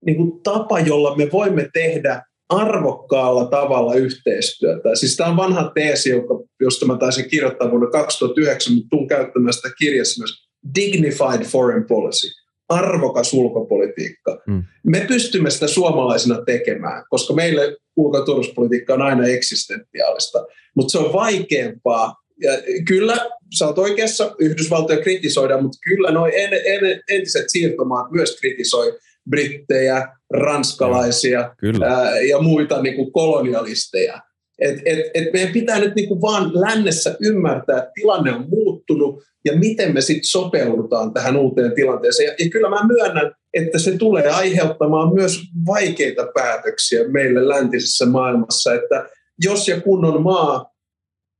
[0.06, 4.96] niin kuin, tapa, jolla me voimme tehdä arvokkaalla tavalla yhteistyötä.
[4.96, 9.54] Siis tämä on vanha teesi, joka, josta mä taisin kirjoittaa vuonna 2009, mutta tulen käyttämään
[9.54, 10.46] sitä kirjassa myös.
[10.76, 12.28] Dignified foreign policy,
[12.70, 14.42] arvokas ulkopolitiikka.
[14.48, 14.64] Mm.
[14.84, 21.14] Me pystymme sitä suomalaisina tekemään, koska meille ulko- ja on aina eksistentiaalista, mutta se on
[21.14, 22.16] vaikeampaa.
[22.42, 22.52] Ja
[22.88, 29.00] kyllä, sä oot oikeassa, Yhdysvaltoja kritisoidaan, mutta kyllä nuo en, en, entiset siirtomaat myös kritisoi
[29.30, 31.86] brittejä, ranskalaisia Kyllä.
[31.88, 34.22] Ää, ja muita niin kuin kolonialisteja.
[34.60, 39.24] Et, et, et meidän pitää nyt niin kuin vaan lännessä ymmärtää, että tilanne on muuttunut
[39.46, 42.28] ja miten me sitten sopeudutaan tähän uuteen tilanteeseen.
[42.28, 48.74] Ja, ja kyllä mä myönnän, että se tulee aiheuttamaan myös vaikeita päätöksiä meille läntisessä maailmassa,
[48.74, 49.10] että
[49.44, 50.76] jos ja kun on maa,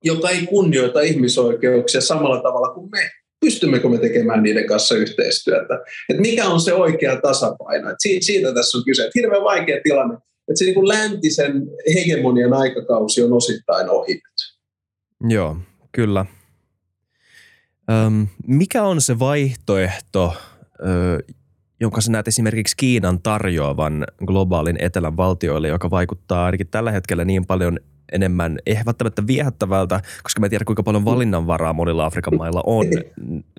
[0.04, 3.12] joka ei kunnioita ihmisoikeuksia samalla tavalla kuin me,
[3.46, 5.74] pystymmekö me tekemään niiden kanssa yhteistyötä.
[6.10, 7.90] Et mikä on se oikea tasapaino.
[7.90, 9.06] Et siitä, siitä tässä on kyse.
[9.06, 10.16] Et hirveän vaikea tilanne.
[10.16, 11.64] Että se niin kuin läntisen
[11.96, 14.22] hegemonian aikakausi on osittain ohi.
[15.30, 15.58] Joo,
[15.92, 16.26] kyllä.
[17.92, 20.34] Öm, mikä on se vaihtoehto,
[20.80, 21.34] ö,
[21.86, 27.46] jonka sä näet esimerkiksi Kiinan tarjoavan globaalin etelän valtioille, joka vaikuttaa ainakin tällä hetkellä niin
[27.46, 27.80] paljon
[28.12, 31.06] enemmän, ei välttämättä viehättävältä, koska mä en tiedä kuinka paljon mm.
[31.06, 32.86] valinnanvaraa monilla Afrikan mailla on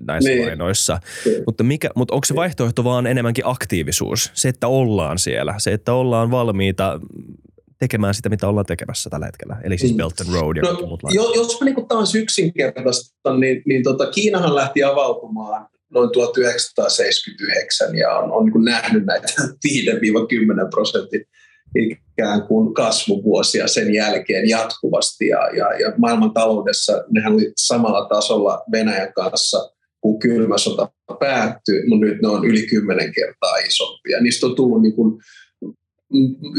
[0.01, 0.47] näissä niin.
[0.47, 0.99] lainoissa.
[1.45, 4.31] Mutta, mikä, mutta onko se vaihtoehto vaan enemmänkin aktiivisuus?
[4.33, 6.99] Se, että ollaan siellä, se, että ollaan valmiita
[7.79, 9.97] tekemään sitä, mitä ollaan tekemässä tällä hetkellä, eli siis mm.
[9.97, 11.35] Belt and Road ja no, muut lainat.
[11.35, 18.31] Jos mä niin taas yksinkertaistan, niin, niin tota, Kiinahan lähti avautumaan noin 1979 ja on,
[18.31, 19.27] on niin nähnyt näitä
[19.67, 21.25] 5-10 prosentin
[21.75, 25.27] ikään kuin kasvuvuosia sen jälkeen jatkuvasti.
[25.27, 29.71] Ja, ja, ja maailman taloudessa nehän oli samalla tasolla Venäjän kanssa,
[30.01, 34.21] kun kylmä sota päättyi, mutta nyt ne on yli kymmenen kertaa isompia.
[34.21, 35.21] Niistä on tullut niin kuin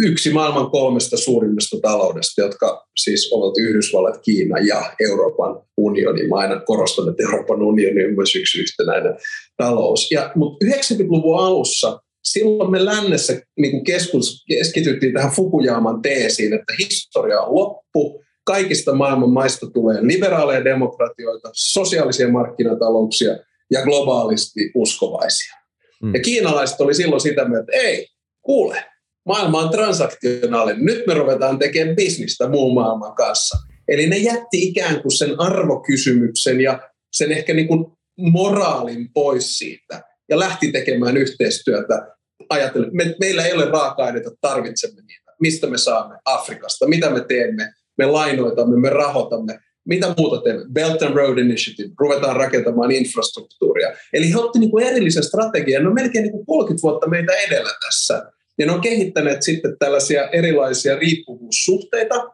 [0.04, 6.28] yksi maailman kolmesta suurimmasta taloudesta, jotka siis ovat Yhdysvallat, Kiina ja Euroopan unioni.
[6.28, 9.14] Mä aina korostan, että Euroopan unioni on myös yksi yhtenäinen
[9.56, 10.10] talous.
[10.10, 17.40] Ja, mutta 90-luvun alussa silloin me lännessä niin keskus, keskityttiin tähän Fukujaman teesiin, että historia
[17.40, 23.38] on loppu, kaikista maailman maista tulee liberaaleja demokratioita, sosiaalisia markkinatalouksia
[23.70, 25.54] ja globaalisti uskovaisia.
[26.02, 26.14] Mm.
[26.14, 28.06] Ja kiinalaiset oli silloin sitä mieltä, että ei,
[28.42, 28.84] kuule,
[29.28, 33.58] maailma on transaktionaalinen, nyt me ruvetaan tekemään bisnistä muun maailman kanssa.
[33.88, 36.80] Eli ne jätti ikään kuin sen arvokysymyksen ja
[37.12, 37.86] sen ehkä niin kuin
[38.18, 42.16] moraalin pois siitä ja lähti tekemään yhteistyötä
[42.48, 45.32] ajatellen, me, meillä ei ole raaka-aineita, tarvitsemme niitä.
[45.40, 46.18] Mistä me saamme?
[46.24, 46.88] Afrikasta.
[46.88, 47.72] Mitä me teemme?
[47.98, 49.58] Me lainoitamme, me rahoitamme.
[49.84, 50.64] Mitä muuta teemme?
[50.72, 51.88] Belt and Road Initiative.
[52.00, 53.92] Ruvetaan rakentamaan infrastruktuuria.
[54.12, 55.82] Eli he ottivat niin erillisen strategian.
[55.82, 58.32] Ne on melkein niin kuin 30 vuotta meitä edellä tässä.
[58.58, 62.30] Ja ne on kehittäneet sitten tällaisia erilaisia riippuvuussuhteita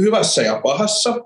[0.00, 1.20] hyvässä ja pahassa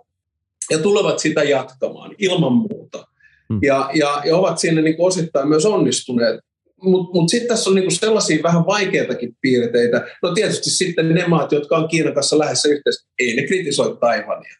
[0.70, 3.06] ja tulevat sitä jatkamaan ilman muuta.
[3.48, 3.58] hmm.
[3.62, 6.40] ja, ja, ja ovat siinä niin kuin osittain myös onnistuneet.
[6.82, 10.08] Mutta mut sitten tässä on niinku sellaisia vähän vaikeitakin piirteitä.
[10.22, 14.56] No tietysti sitten ne maat, jotka on Kiinan kanssa lähdössä yhteistyössä, ei ne kritisoi Taivania.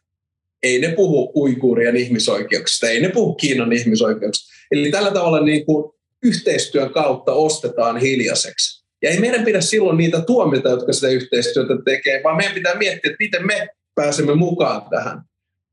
[0.62, 4.54] Ei ne puhu uiguurien ihmisoikeuksista, ei ne puhu Kiinan ihmisoikeuksista.
[4.70, 8.86] Eli tällä tavalla niinku yhteistyön kautta ostetaan hiljaiseksi.
[9.03, 13.11] Ja ei meidän pidä silloin niitä tuomita, jotka sitä yhteistyötä tekee, vaan meidän pitää miettiä,
[13.11, 15.22] että miten me pääsemme mukaan tähän,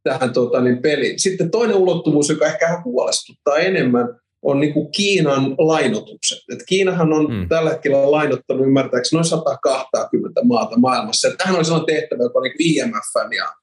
[0.04, 1.20] tähän tota, niin peliin.
[1.20, 6.40] Sitten toinen ulottuvuus, joka ehkä huolestuttaa enemmän, on niin kuin Kiinan lainotukset.
[6.52, 7.50] Et Kiinahan on hmm.
[7.50, 11.28] tällä hetkellä lainottanut ymmärtääkseni noin 120 maata maailmassa.
[11.28, 13.54] Ja tähän on sellainen tehtävä, joka on niin IMFn ja,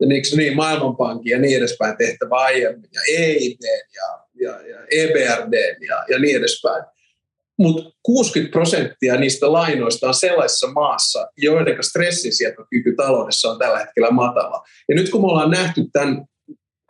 [0.00, 3.58] ja niin, niin, Maailmanpankin ja niin edespäin tehtävä aiemmin, ja EIB
[3.94, 6.84] ja, ja, ja EBRD ja, ja niin edespäin
[7.58, 14.62] mutta 60 prosenttia niistä lainoista on sellaisessa maassa, joiden stressisietokyky taloudessa on tällä hetkellä matala.
[14.88, 16.24] Ja nyt kun me ollaan nähty tämän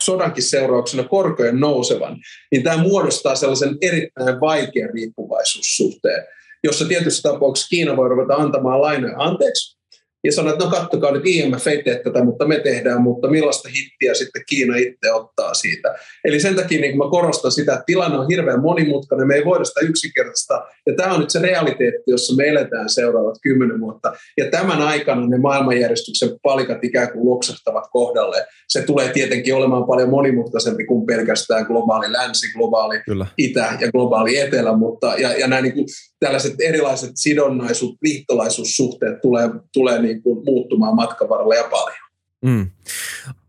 [0.02, 2.16] sodankin seurauksena korkojen nousevan,
[2.52, 6.26] niin tämä muodostaa sellaisen erittäin vaikean riippuvaisuussuhteen,
[6.64, 9.78] jossa tietyissä tapauksissa Kiina voi ruveta antamaan lainoja anteeksi,
[10.24, 13.68] ja sanoi, että no kattokaa nyt IMF ei tee tätä, mutta me tehdään, mutta millaista
[13.68, 15.94] hittiä sitten Kiina itse ottaa siitä.
[16.24, 19.64] Eli sen takia niin mä korostan sitä, että tilanne on hirveän monimutkainen, me ei voida
[19.64, 20.62] sitä yksinkertaista.
[20.86, 24.12] Ja tämä on nyt se realiteetti, jossa me eletään seuraavat kymmenen vuotta.
[24.38, 28.46] Ja tämän aikana ne maailmanjärjestyksen palikat ikään kuin loksahtavat kohdalle.
[28.68, 33.26] Se tulee tietenkin olemaan paljon monimutkaisempi kuin pelkästään globaali länsi, globaali Kyllä.
[33.38, 35.86] itä ja globaali etelä, mutta ja, ja nämä niin kuin,
[36.20, 42.04] tällaiset erilaiset sidonnaisuus, liittolaisuussuhteet tulee, tulee niin kuin muuttumaan matkan varrella ja paljon.
[42.44, 42.70] Mm.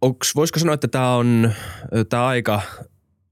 [0.01, 1.51] Onks, voisiko sanoa, että tämä on
[2.09, 2.61] tämä aika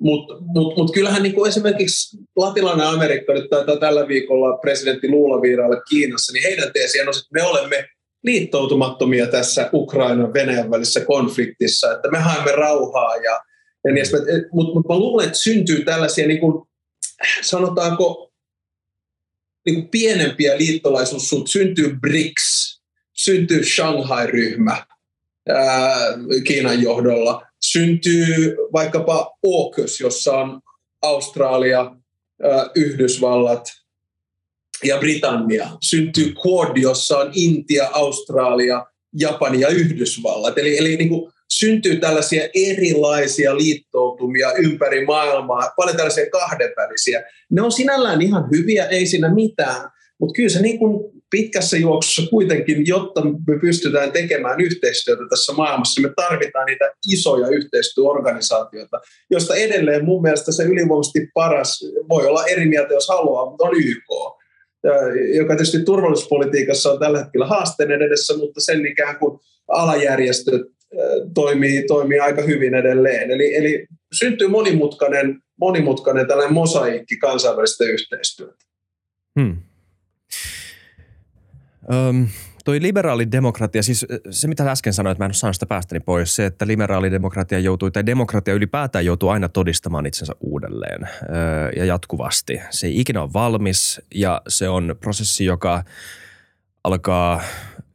[0.00, 5.42] Mutta mut, mut kyllähän niin kuin esimerkiksi Latinalainen Amerikka nyt taitaa tällä viikolla presidentti Luula
[5.42, 7.84] vierailla Kiinassa, niin heidän teesiään on, että me olemme
[8.24, 13.40] liittoutumattomia tässä Ukrainan Venäjän välisessä konfliktissa, että me haemme rauhaa ja,
[13.84, 14.06] ja niin
[14.52, 16.66] mutta mut mä luulen, että syntyy tällaisia niin kuin
[17.42, 18.32] sanotaanko
[19.66, 22.80] niin kuin pienempiä liittolaisuussuhteita, syntyy BRICS,
[23.12, 24.86] syntyy Shanghai-ryhmä
[25.48, 25.96] ää,
[26.44, 30.60] Kiinan johdolla, syntyy vaikkapa AUKUS, jossa on
[31.02, 31.96] Australia,
[32.42, 33.68] ää, Yhdysvallat
[34.84, 40.58] ja Britannia, syntyy Quad, jossa on Intia, Australia, Japani ja Yhdysvallat.
[40.58, 47.24] Eli, eli niin kuin syntyy tällaisia erilaisia liittoutumia ympäri maailmaa, paljon tällaisia kahdenvälisiä.
[47.50, 49.90] Ne on sinällään ihan hyviä, ei siinä mitään,
[50.20, 56.00] mutta kyllä se niin kuin pitkässä juoksussa kuitenkin, jotta me pystytään tekemään yhteistyötä tässä maailmassa,
[56.00, 62.68] me tarvitaan niitä isoja yhteistyöorganisaatioita, joista edelleen mun mielestä se ylivoimaisesti paras, voi olla eri
[62.68, 64.36] mieltä jos haluaa, mutta on YK
[65.36, 69.38] joka tietysti turvallisuuspolitiikassa on tällä hetkellä haasteen edessä, mutta sen ikään kuin
[69.68, 70.62] alajärjestöt
[71.34, 73.30] toimii, toimii aika hyvin edelleen.
[73.30, 78.64] Eli, eli syntyy monimutkainen, monimutkainen tällainen mosaikki kansainvälistä yhteistyötä.
[79.40, 79.56] Hmm.
[82.08, 82.28] Um,
[82.64, 86.36] toi liberaalidemokratia, siis se mitä äsken sanoin, että mä en ole saanut sitä päästäni pois,
[86.36, 92.60] se, että liberaalidemokratia joutuu, tai demokratia ylipäätään joutuu aina todistamaan itsensä uudelleen öö, ja jatkuvasti.
[92.70, 95.84] Se ei ikinä ole valmis ja se on prosessi, joka
[96.84, 97.42] alkaa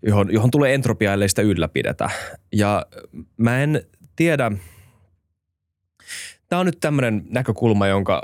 [0.04, 2.10] johon, johon tulee entropia, ellei sitä ylläpidetä.
[2.52, 2.86] Ja
[3.38, 3.82] mä en
[4.16, 4.52] tiedä,
[6.48, 8.22] tämä on nyt tämmöinen näkökulma, jonka,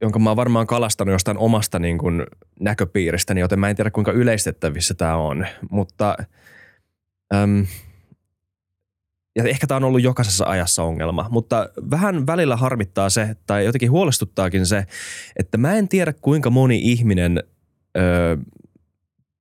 [0.00, 2.26] jonka mä oon varmaan kalastanut jostain omasta niin kuin
[2.60, 5.46] näköpiiristäni, joten mä en tiedä kuinka yleistettävissä tämä on.
[5.70, 6.16] Mutta
[7.34, 7.66] äm,
[9.36, 13.90] ja ehkä tämä on ollut jokaisessa ajassa ongelma, mutta vähän välillä harmittaa se, tai jotenkin
[13.90, 14.86] huolestuttaakin se,
[15.36, 17.42] että mä en tiedä kuinka moni ihminen
[17.96, 18.36] ö,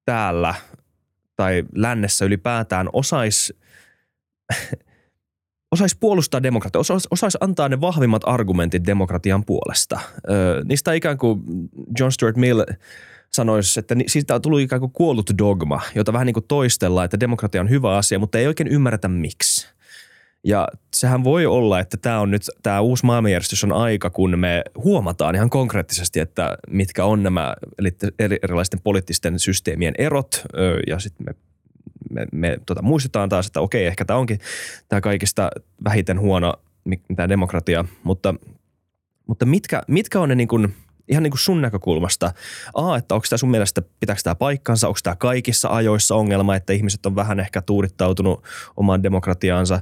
[0.05, 0.55] täällä
[1.37, 3.53] tai lännessä ylipäätään osaisi
[5.71, 9.99] osais puolustaa demokratiaa, osais, osais antaa ne vahvimmat argumentit demokratian puolesta.
[10.29, 11.41] Ö, niistä ikään kuin
[11.99, 12.63] John Stuart Mill
[13.33, 17.19] sanoisi, että siitä on tullut ikään kuin kuollut dogma, jota vähän niin kuin toistellaan, että
[17.19, 19.76] demokratia on hyvä asia, mutta ei oikein ymmärretä miksi.
[20.43, 24.63] Ja sehän voi olla, että tämä on nyt, tämä uusi maailmanjärjestys on aika, kun me
[24.75, 27.55] huomataan ihan konkreettisesti, että mitkä on nämä
[28.19, 30.43] erilaisten poliittisten systeemien erot
[30.87, 31.35] ja sitten me
[32.11, 34.39] me, me tota, muistetaan taas, että okei, ehkä tämä onkin
[34.89, 35.49] tämä kaikista
[35.83, 36.53] vähiten huono
[37.09, 38.35] mitä demokratia, mutta,
[39.27, 40.73] mutta mitkä, mitkä on ne niin kuin,
[41.07, 42.33] ihan niin kuin sun näkökulmasta,
[42.73, 46.73] A, että onko tämä sun mielestä, pitääkö tämä paikkansa, onko tämä kaikissa ajoissa ongelma, että
[46.73, 48.43] ihmiset on vähän ehkä tuurittautunut
[48.77, 49.81] omaan demokratiaansa,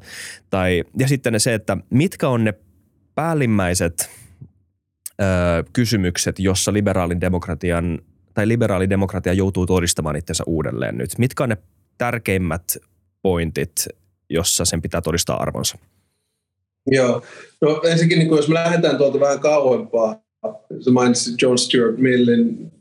[0.50, 2.54] tai, ja sitten se, että mitkä on ne
[3.16, 4.10] päällimmäiset
[5.22, 5.26] ö,
[5.74, 8.00] kysymykset, jossa liberaalin demokratian
[8.34, 11.10] tai liberaali demokratia joutuu todistamaan itsensä uudelleen nyt?
[11.18, 11.58] Mitkä on ne
[11.98, 12.78] tärkeimmät
[13.22, 13.88] pointit,
[14.30, 15.78] jossa sen pitää todistaa arvonsa?
[16.88, 17.24] Joo.
[17.62, 20.25] No ensinnäkin, niin jos me lähdetään tuolta vähän kauempaa,
[20.80, 22.72] sä mainitsit John Stuart Millin,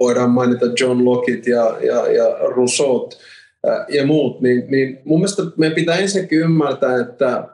[0.00, 3.08] voidaan mainita John Lockit ja, ja, ja Rousseau
[3.88, 7.48] ja muut, niin, niin mun mielestä meidän pitää ensinnäkin ymmärtää, että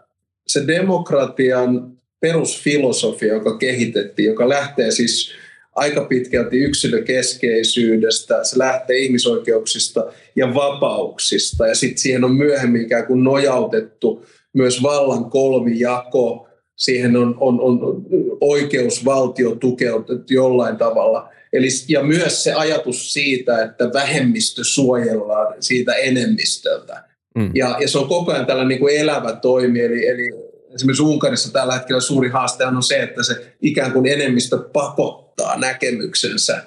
[0.46, 5.32] se demokratian perusfilosofia, joka kehitettiin, joka lähtee siis
[5.76, 11.66] aika pitkälti yksilökeskeisyydestä, se lähtee ihmisoikeuksista ja vapauksista.
[11.66, 16.48] Ja sitten siihen on myöhemmin ikään kuin nojautettu myös vallan kolmijako,
[16.80, 18.06] siihen on, on, on
[18.40, 21.28] oikeusvaltio tukeutettu jollain tavalla.
[21.52, 27.04] Eli, ja myös se ajatus siitä, että vähemmistö suojellaan siitä enemmistöltä.
[27.34, 27.50] Mm.
[27.54, 30.30] Ja, ja se on koko ajan tällainen niin kuin elävä toimi, eli, eli
[30.74, 36.62] esimerkiksi Unkarissa tällä hetkellä suuri haaste on se, että se ikään kuin enemmistö pakottaa näkemyksensä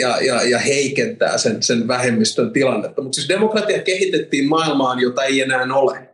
[0.00, 3.02] ja, ja, ja heikentää sen, sen vähemmistön tilannetta.
[3.02, 6.08] Mutta siis demokratia kehitettiin maailmaan, jota ei enää ole.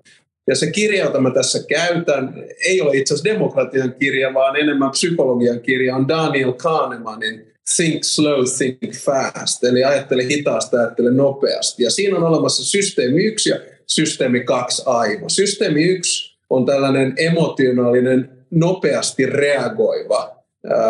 [0.47, 4.90] Ja se kirja, jota mä tässä käytän, ei ole itse asiassa demokratian kirja, vaan enemmän
[4.90, 11.82] psykologian kirja, on Daniel Kahnemanin Think Slow, Think Fast, eli ajattele hitaasti, ajattele nopeasti.
[11.82, 15.28] Ja siinä on olemassa systeemi 1 ja systeemi 2 aivo.
[15.28, 20.36] Systeemi 1 on tällainen emotionaalinen, nopeasti reagoiva
[20.70, 20.80] ää,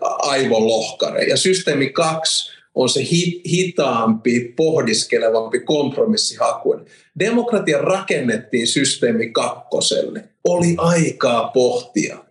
[0.00, 1.22] aivolohkare.
[1.24, 3.00] Ja systeemi 2 on se
[3.46, 6.86] hitaampi, pohdiskelevampi, kompromissihakuinen.
[7.18, 10.24] Demokratia rakennettiin systeemi kakkoselle.
[10.44, 12.24] Oli aikaa pohtia.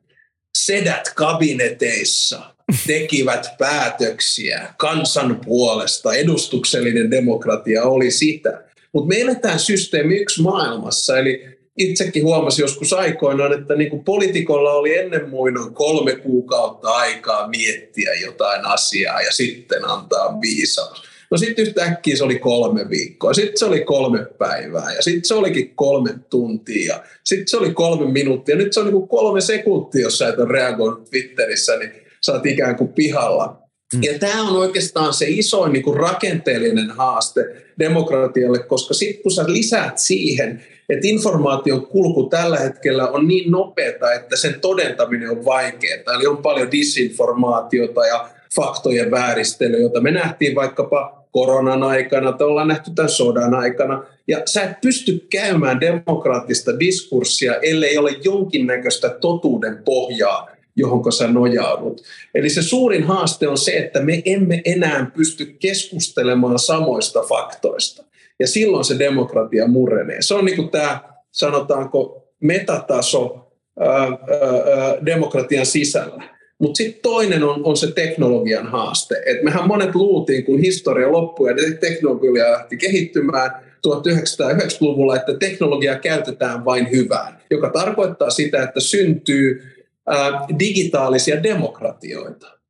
[0.57, 2.41] Sedät kabineteissa
[2.87, 6.13] tekivät päätöksiä kansan puolesta.
[6.13, 8.63] Edustuksellinen demokratia oli sitä.
[8.93, 14.73] Mutta me eletään systeemi yksi maailmassa, eli itsekin huomasin joskus aikoinaan, että niin kuin politikolla
[14.73, 21.03] oli ennen muinoin kolme kuukautta aikaa miettiä jotain asiaa ja sitten antaa viisaus.
[21.31, 25.33] No sitten yhtäkkiä se oli kolme viikkoa, sitten se oli kolme päivää ja sitten se
[25.33, 28.55] olikin kolme tuntia ja sitten se oli kolme minuuttia.
[28.55, 31.91] Nyt se on niin kuin kolme sekuntia, jos sä et ole reagoinut Twitterissä, niin
[32.25, 33.61] sä oot ikään kuin pihalla.
[33.93, 34.03] Mm.
[34.03, 37.41] Ja tämä on oikeastaan se isoin niin kuin rakenteellinen haaste
[37.79, 44.13] demokratialle, koska sitten kun sä lisäät siihen, että informaation kulku tällä hetkellä on niin nopeata,
[44.13, 46.13] että sen todentaminen on vaikeaa.
[46.15, 52.67] Eli on paljon disinformaatiota ja faktojen vääristelyä, jota me nähtiin vaikkapa koronan aikana tai ollaan
[52.67, 54.03] nähty tämän sodan aikana.
[54.27, 62.01] Ja sä et pysty käymään demokraattista diskurssia, ellei ole jonkinnäköistä totuuden pohjaa, johon sä nojaudut.
[62.35, 68.10] Eli se suurin haaste on se, että me emme enää pysty keskustelemaan samoista faktoista.
[68.41, 70.17] Ja silloin se demokratia murenee.
[70.21, 70.99] Se on niin tämä,
[71.31, 76.23] sanotaanko, metataso ää, ää, demokratian sisällä.
[76.59, 79.15] Mutta sitten toinen on, on se teknologian haaste.
[79.25, 83.51] Et mehän monet luultiin, kun historia loppui ja teknologia lähti kehittymään
[83.87, 89.63] 1990-luvulla, että teknologiaa käytetään vain hyvään, joka tarkoittaa sitä, että syntyy
[90.07, 92.60] ää, digitaalisia demokratioita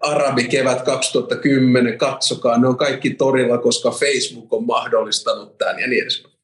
[0.00, 6.34] arabikevät 2010, katsokaa, ne on kaikki torilla, koska Facebook on mahdollistanut tämän ja niin edespäin.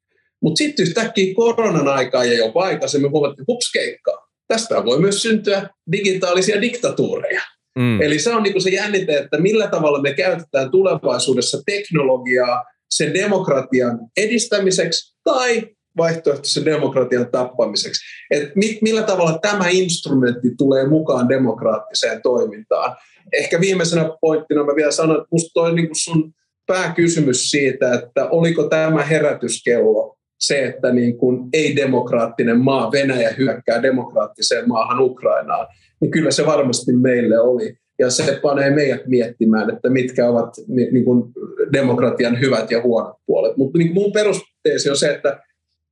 [0.42, 4.28] Mutta sitten yhtäkkiä koronan aikaa ja jopa aikaisemmin huomattiin, hups keikkaa.
[4.48, 7.42] Tästä voi myös syntyä digitaalisia diktatuureja.
[7.78, 8.02] Mm.
[8.02, 13.98] Eli se on niinku se jännite, että millä tavalla me käytetään tulevaisuudessa teknologiaa sen demokratian
[14.16, 15.62] edistämiseksi tai
[15.96, 18.00] vaihtoehtoisen demokratian tappamiseksi.
[18.30, 22.96] Et millä tavalla tämä instrumentti tulee mukaan demokraattiseen toimintaan
[23.32, 26.32] ehkä viimeisenä pointtina mä vielä sanon, että musta toi niin sun
[26.66, 34.68] pääkysymys siitä, että oliko tämä herätyskello se, että niin kuin ei-demokraattinen maa, Venäjä hyökkää demokraattiseen
[34.68, 35.66] maahan Ukrainaan,
[36.00, 37.74] niin kyllä se varmasti meille oli.
[37.98, 41.32] Ja se panee meidät miettimään, että mitkä ovat niin kuin
[41.72, 43.56] demokratian hyvät ja huonot puolet.
[43.56, 45.40] Mutta niin mun perusteesi on se, että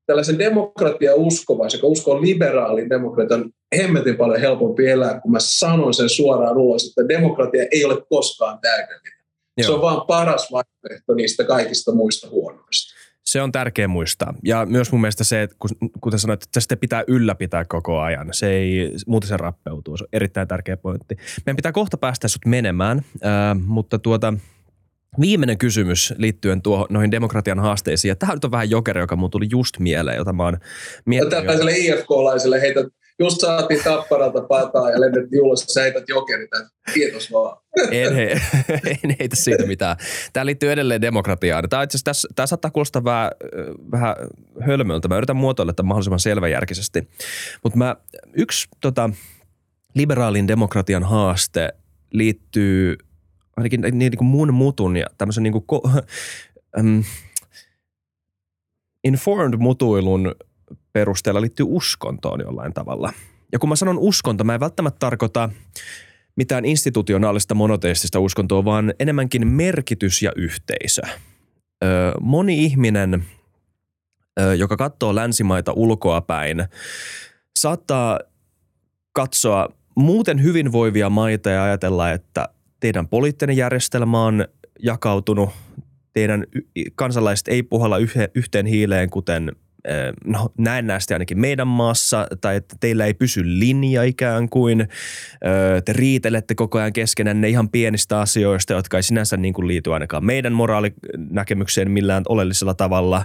[0.06, 6.08] tällaisen demokratia uskovaisen, joka uskoo liberaalin demokratian, hemmetin paljon helpompi elää, kun mä sanon sen
[6.08, 9.12] suoraan ulos, että demokratia ei ole koskaan täydellinen.
[9.56, 9.66] Joo.
[9.66, 13.02] Se on vaan paras vaihtoehto niistä kaikista muista huonoista.
[13.24, 14.34] Se on tärkeä muistaa.
[14.44, 15.56] Ja myös mun mielestä se, että
[16.00, 18.28] kuten sanoit, että sitä pitää ylläpitää koko ajan.
[18.32, 19.96] Se ei, muuten se rappeutuu.
[19.96, 21.16] Se on erittäin tärkeä pointti.
[21.46, 24.34] Meidän pitää kohta päästä sut menemään, äh, mutta tuota,
[25.20, 28.08] Viimeinen kysymys liittyen tuohon, noihin demokratian haasteisiin.
[28.08, 30.58] Ja tämä nyt on vähän jokeri, joka mun tuli just mieleen, jota mä oon
[31.04, 31.38] miettinyt.
[31.38, 32.86] Tällaiselle IFK-laiselle heität
[33.18, 36.50] just saatiin tapparalta pataa ja lennettiin ulos, sä heität jokerit,
[36.94, 37.58] kiitos vaan.
[37.90, 38.30] En, he,
[39.04, 39.96] en heitä siitä mitään.
[40.32, 41.68] Tämä liittyy edelleen demokratiaan.
[41.68, 43.30] Tämä, itse tässä, tämä saattaa kuulostaa vähän,
[43.92, 44.16] vähän
[44.60, 45.08] hölmöltä.
[45.08, 47.08] Mä yritän muotoilla tämän mahdollisimman selväjärkisesti.
[47.64, 47.96] Mutta
[48.36, 49.10] yksi tota,
[49.94, 51.68] liberaalin demokratian haaste
[52.10, 52.96] liittyy
[53.56, 55.80] ainakin niin, niin kuin mun mutun ja tämmöisen niin kuin,
[56.80, 57.04] um,
[59.04, 60.34] informed mutuilun
[60.92, 63.12] perusteella liittyy uskontoon jollain tavalla.
[63.52, 65.50] Ja kun mä sanon uskonto, mä en välttämättä tarkoita
[66.36, 71.02] mitään institutionaalista monoteistista uskontoa, vaan enemmänkin merkitys ja yhteisö.
[71.84, 73.24] Ö, moni ihminen,
[74.40, 76.64] ö, joka katsoo länsimaita ulkoa päin,
[77.58, 78.18] saattaa
[79.12, 82.48] katsoa muuten hyvinvoivia maita ja ajatella, että
[82.82, 85.50] teidän poliittinen järjestelmä on jakautunut,
[86.12, 86.46] teidän
[86.94, 87.96] kansalaiset ei puhalla
[88.34, 89.52] yhteen hiileen, kuten
[90.24, 94.88] no, näennäisesti ainakin meidän maassa, tai että teillä ei pysy linja ikään kuin.
[95.84, 100.24] Te riitelette koko ajan keskenänne ihan pienistä asioista, jotka ei sinänsä niin kuin liity ainakaan
[100.24, 103.24] meidän moraalinäkemykseen millään oleellisella tavalla.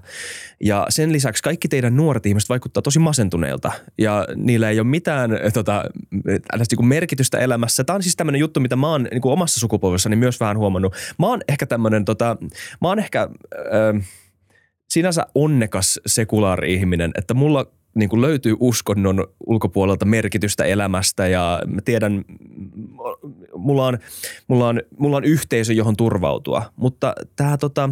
[0.64, 5.32] Ja sen lisäksi kaikki teidän nuoret ihmiset vaikuttaa tosi masentuneilta, ja niillä ei ole mitään
[5.54, 5.84] tota,
[6.24, 7.84] niin kuin merkitystä elämässä.
[7.84, 10.96] Tämä on siis tämmöinen juttu, mitä mä oon niin kuin omassa sukupolvessani myös vähän huomannut.
[11.20, 12.38] Mä oon ehkä tämmöinen, tota,
[12.82, 13.22] mä oon ehkä...
[13.96, 14.08] Äh,
[14.90, 17.66] sinänsä onnekas sekulaari-ihminen, että mulla
[17.96, 22.26] niin kuin löytyy uskonnon ulkopuolelta merkitystä elämästä ja mä tiedän,
[23.56, 23.98] mulla on,
[24.48, 26.64] mulla on, mulla on yhteisö, johon turvautua.
[26.76, 27.90] Mutta tämä tota,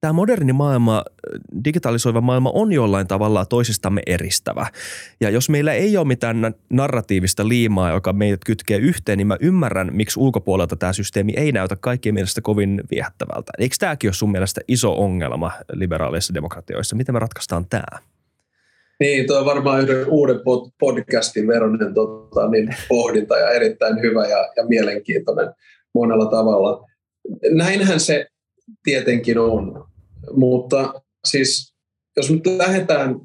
[0.00, 1.04] tämä moderni maailma,
[1.64, 4.66] digitalisoiva maailma on jollain tavalla toisistamme eristävä.
[5.20, 9.90] Ja jos meillä ei ole mitään narratiivista liimaa, joka meidät kytkee yhteen, niin mä ymmärrän,
[9.92, 13.52] miksi ulkopuolelta tämä systeemi ei näytä kaikkien mielestä kovin viehättävältä.
[13.58, 16.96] Eikö tämäkin ole sun mielestä iso ongelma liberaaleissa demokratioissa?
[16.96, 17.98] Miten me ratkaistaan tämä?
[19.00, 20.40] Niin, tuo on varmaan yhden uuden
[20.80, 25.54] podcastin veronen tota, niin pohdinta ja erittäin hyvä ja, ja mielenkiintoinen
[25.94, 26.86] monella tavalla.
[27.50, 28.26] Näinhän se
[28.82, 29.84] tietenkin on.
[30.32, 30.94] Mutta
[31.24, 31.74] siis
[32.16, 33.20] jos nyt lähdetään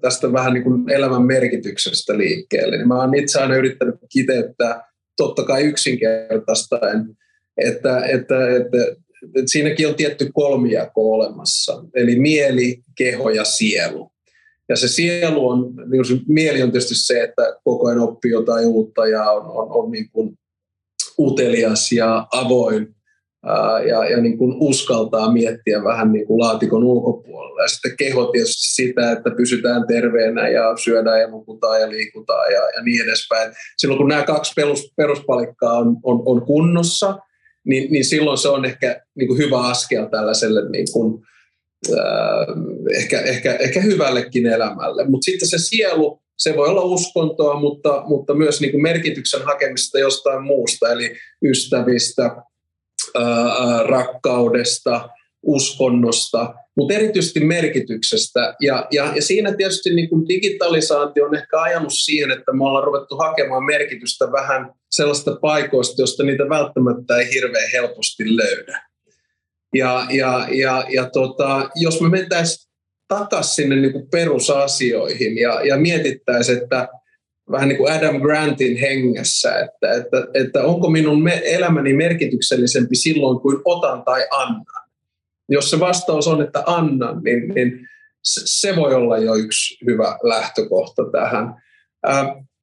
[0.00, 4.82] tästä vähän niin kuin elämän merkityksestä liikkeelle, niin mä oon itse aina yrittänyt kiteyttää
[5.16, 7.16] totta kai yksinkertaistaen,
[7.56, 8.80] että, että, että,
[9.36, 14.10] että siinäkin on tietty kolmijako olemassa, eli mieli, keho ja sielu.
[14.68, 18.66] Ja se sielu on, niin se mieli on tietysti se, että koko ajan oppii jotain
[18.66, 20.38] uutta ja on, on, on niin kuin
[21.18, 22.94] utelias ja avoin
[23.88, 27.62] ja, ja niin kuin uskaltaa miettiä vähän niin kuin laatikon ulkopuolella.
[27.62, 32.60] Ja sitten keho tietysti sitä, että pysytään terveenä ja syödään ja nukutaan ja liikutaan ja,
[32.60, 33.52] ja niin edespäin.
[33.76, 37.18] Silloin kun nämä kaksi perus, peruspalikkaa on, on, on kunnossa,
[37.66, 41.22] niin, niin silloin se on ehkä niin kuin hyvä askel tällaiselle niin kuin,
[41.92, 42.46] äh,
[42.96, 45.04] ehkä, ehkä, ehkä hyvällekin elämälle.
[45.08, 49.98] Mutta sitten se sielu, se voi olla uskontoa, mutta, mutta myös niin kuin merkityksen hakemista
[49.98, 52.36] jostain muusta, eli ystävistä,
[53.84, 55.08] rakkaudesta,
[55.42, 58.54] uskonnosta, mutta erityisesti merkityksestä.
[58.60, 62.84] Ja, ja, ja siinä tietysti niin kuin digitalisaatio on ehkä ajanut siihen, että me ollaan
[62.84, 68.82] ruvettu hakemaan merkitystä vähän sellaista paikoista, josta niitä välttämättä ei hirveän helposti löydä.
[69.74, 72.70] Ja, ja, ja, ja tota, jos me mentäisiin
[73.08, 76.88] takaisin sinne niin kuin perusasioihin ja, ja mietittäisiin, että–
[77.50, 83.58] vähän niin kuin Adam Grantin hengessä, että, että, että onko minun elämäni merkityksellisempi silloin kuin
[83.64, 84.84] otan tai annan.
[85.48, 87.88] Jos se vastaus on, että annan, niin, niin
[88.22, 91.54] se voi olla jo yksi hyvä lähtökohta tähän.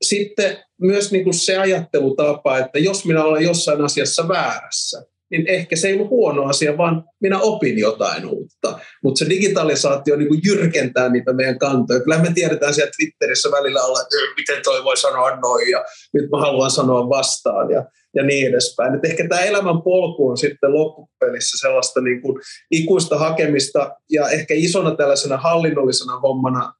[0.02, 5.76] Sitten myös niin kuin se ajattelutapa, että jos minä olen jossain asiassa väärässä, niin ehkä
[5.76, 8.80] se ei ollut huono asia, vaan minä opin jotain uutta.
[9.04, 12.00] Mutta se digitalisaatio niin kuin jyrkentää niitä meidän kantoja.
[12.00, 16.30] Kyllä me tiedetään siellä Twitterissä välillä olla, että miten toi voi sanoa noin ja nyt
[16.30, 18.96] mä haluan sanoa vastaan ja, ja niin edespäin.
[18.96, 24.54] Et ehkä tämä elämän polku on sitten loppupelissä sellaista niin kuin ikuista hakemista ja ehkä
[24.58, 26.74] isona tällaisena hallinnollisena hommana,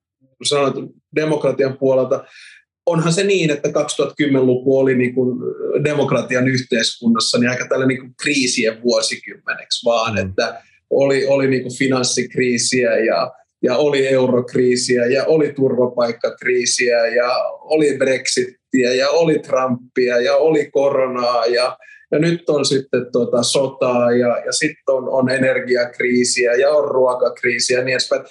[0.44, 2.24] sanoin demokratian puolelta,
[2.92, 5.40] onhan se niin, että 2010-luku oli niin kuin
[5.84, 10.30] demokratian yhteiskunnassa niin aika tällainen niin kuin kriisien vuosikymmeneksi vaan, mm.
[10.30, 13.32] että oli, oli niin kuin finanssikriisiä ja,
[13.64, 21.46] ja oli eurokriisiä ja oli turvapaikkakriisiä ja oli Brexittiä ja oli Trumpia ja oli koronaa
[21.46, 21.78] ja,
[22.12, 27.78] ja nyt on sitten tuota sotaa ja, ja sitten on, on energiakriisiä ja on ruokakriisiä
[27.78, 28.22] ja niin edespäin.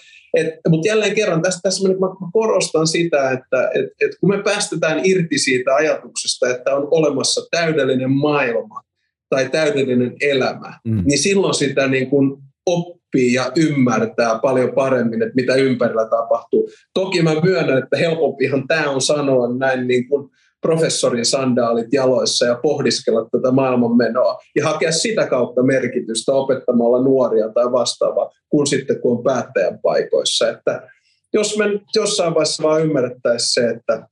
[0.68, 5.39] Mutta jälleen kerran tässä, tässä mä, korostan sitä, että et, et kun me päästetään irti
[5.39, 8.83] siitä ajatuksesta, että on olemassa täydellinen maailma
[9.28, 11.03] tai täydellinen elämä, mm.
[11.07, 16.70] niin silloin sitä niin kun op, oppii ja ymmärtää paljon paremmin, että mitä ympärillä tapahtuu.
[16.95, 22.58] Toki mä myönnän, että helpompihan tämä on sanoa näin niin kuin professorin sandaalit jaloissa ja
[22.62, 29.18] pohdiskella tätä maailmanmenoa ja hakea sitä kautta merkitystä opettamalla nuoria tai vastaavaa, kun sitten kun
[29.18, 30.48] on päättäjän paikoissa.
[30.48, 30.88] Että
[31.32, 34.08] jos me jossain vaiheessa vaan ymmärrettäisiin se, että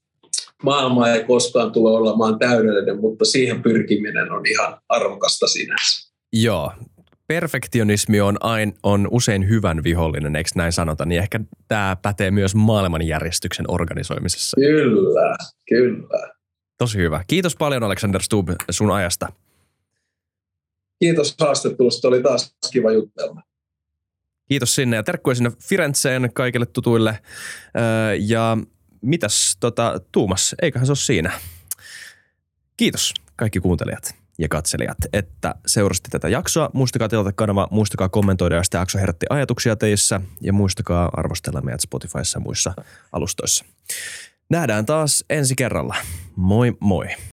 [0.63, 6.09] maailma ei koskaan tule olemaan täydellinen, mutta siihen pyrkiminen on ihan arvokasta sinänsä.
[6.33, 6.73] Joo,
[7.27, 12.55] perfektionismi on, ain, on usein hyvän vihollinen, eikö näin sanota, niin ehkä tämä pätee myös
[12.55, 14.57] maailmanjärjestyksen organisoimisessa.
[14.61, 15.37] Kyllä,
[15.69, 16.38] kyllä.
[16.79, 17.25] Tosi hyvä.
[17.27, 19.33] Kiitos paljon Alexander Stubb sun ajasta.
[20.99, 23.43] Kiitos haastattelusta, oli taas kiva jutella.
[24.49, 27.19] Kiitos sinne ja terkkuja sinne Firenzeen kaikille tutuille.
[28.19, 28.57] Ja
[29.01, 31.41] mitäs tota, Tuumas, eiköhän se ole siinä.
[32.77, 36.71] Kiitos kaikki kuuntelijat ja katselijat, että seurasti tätä jaksoa.
[36.73, 41.81] Muistakaa tilata kanava, muistakaa kommentoida, jos tämä jakso herätti ajatuksia teissä ja muistakaa arvostella meidät
[41.81, 42.75] Spotifyssa ja muissa
[43.13, 43.65] alustoissa.
[44.51, 45.97] Nähdään taas ensi kerralla.
[46.37, 47.07] Moi moi!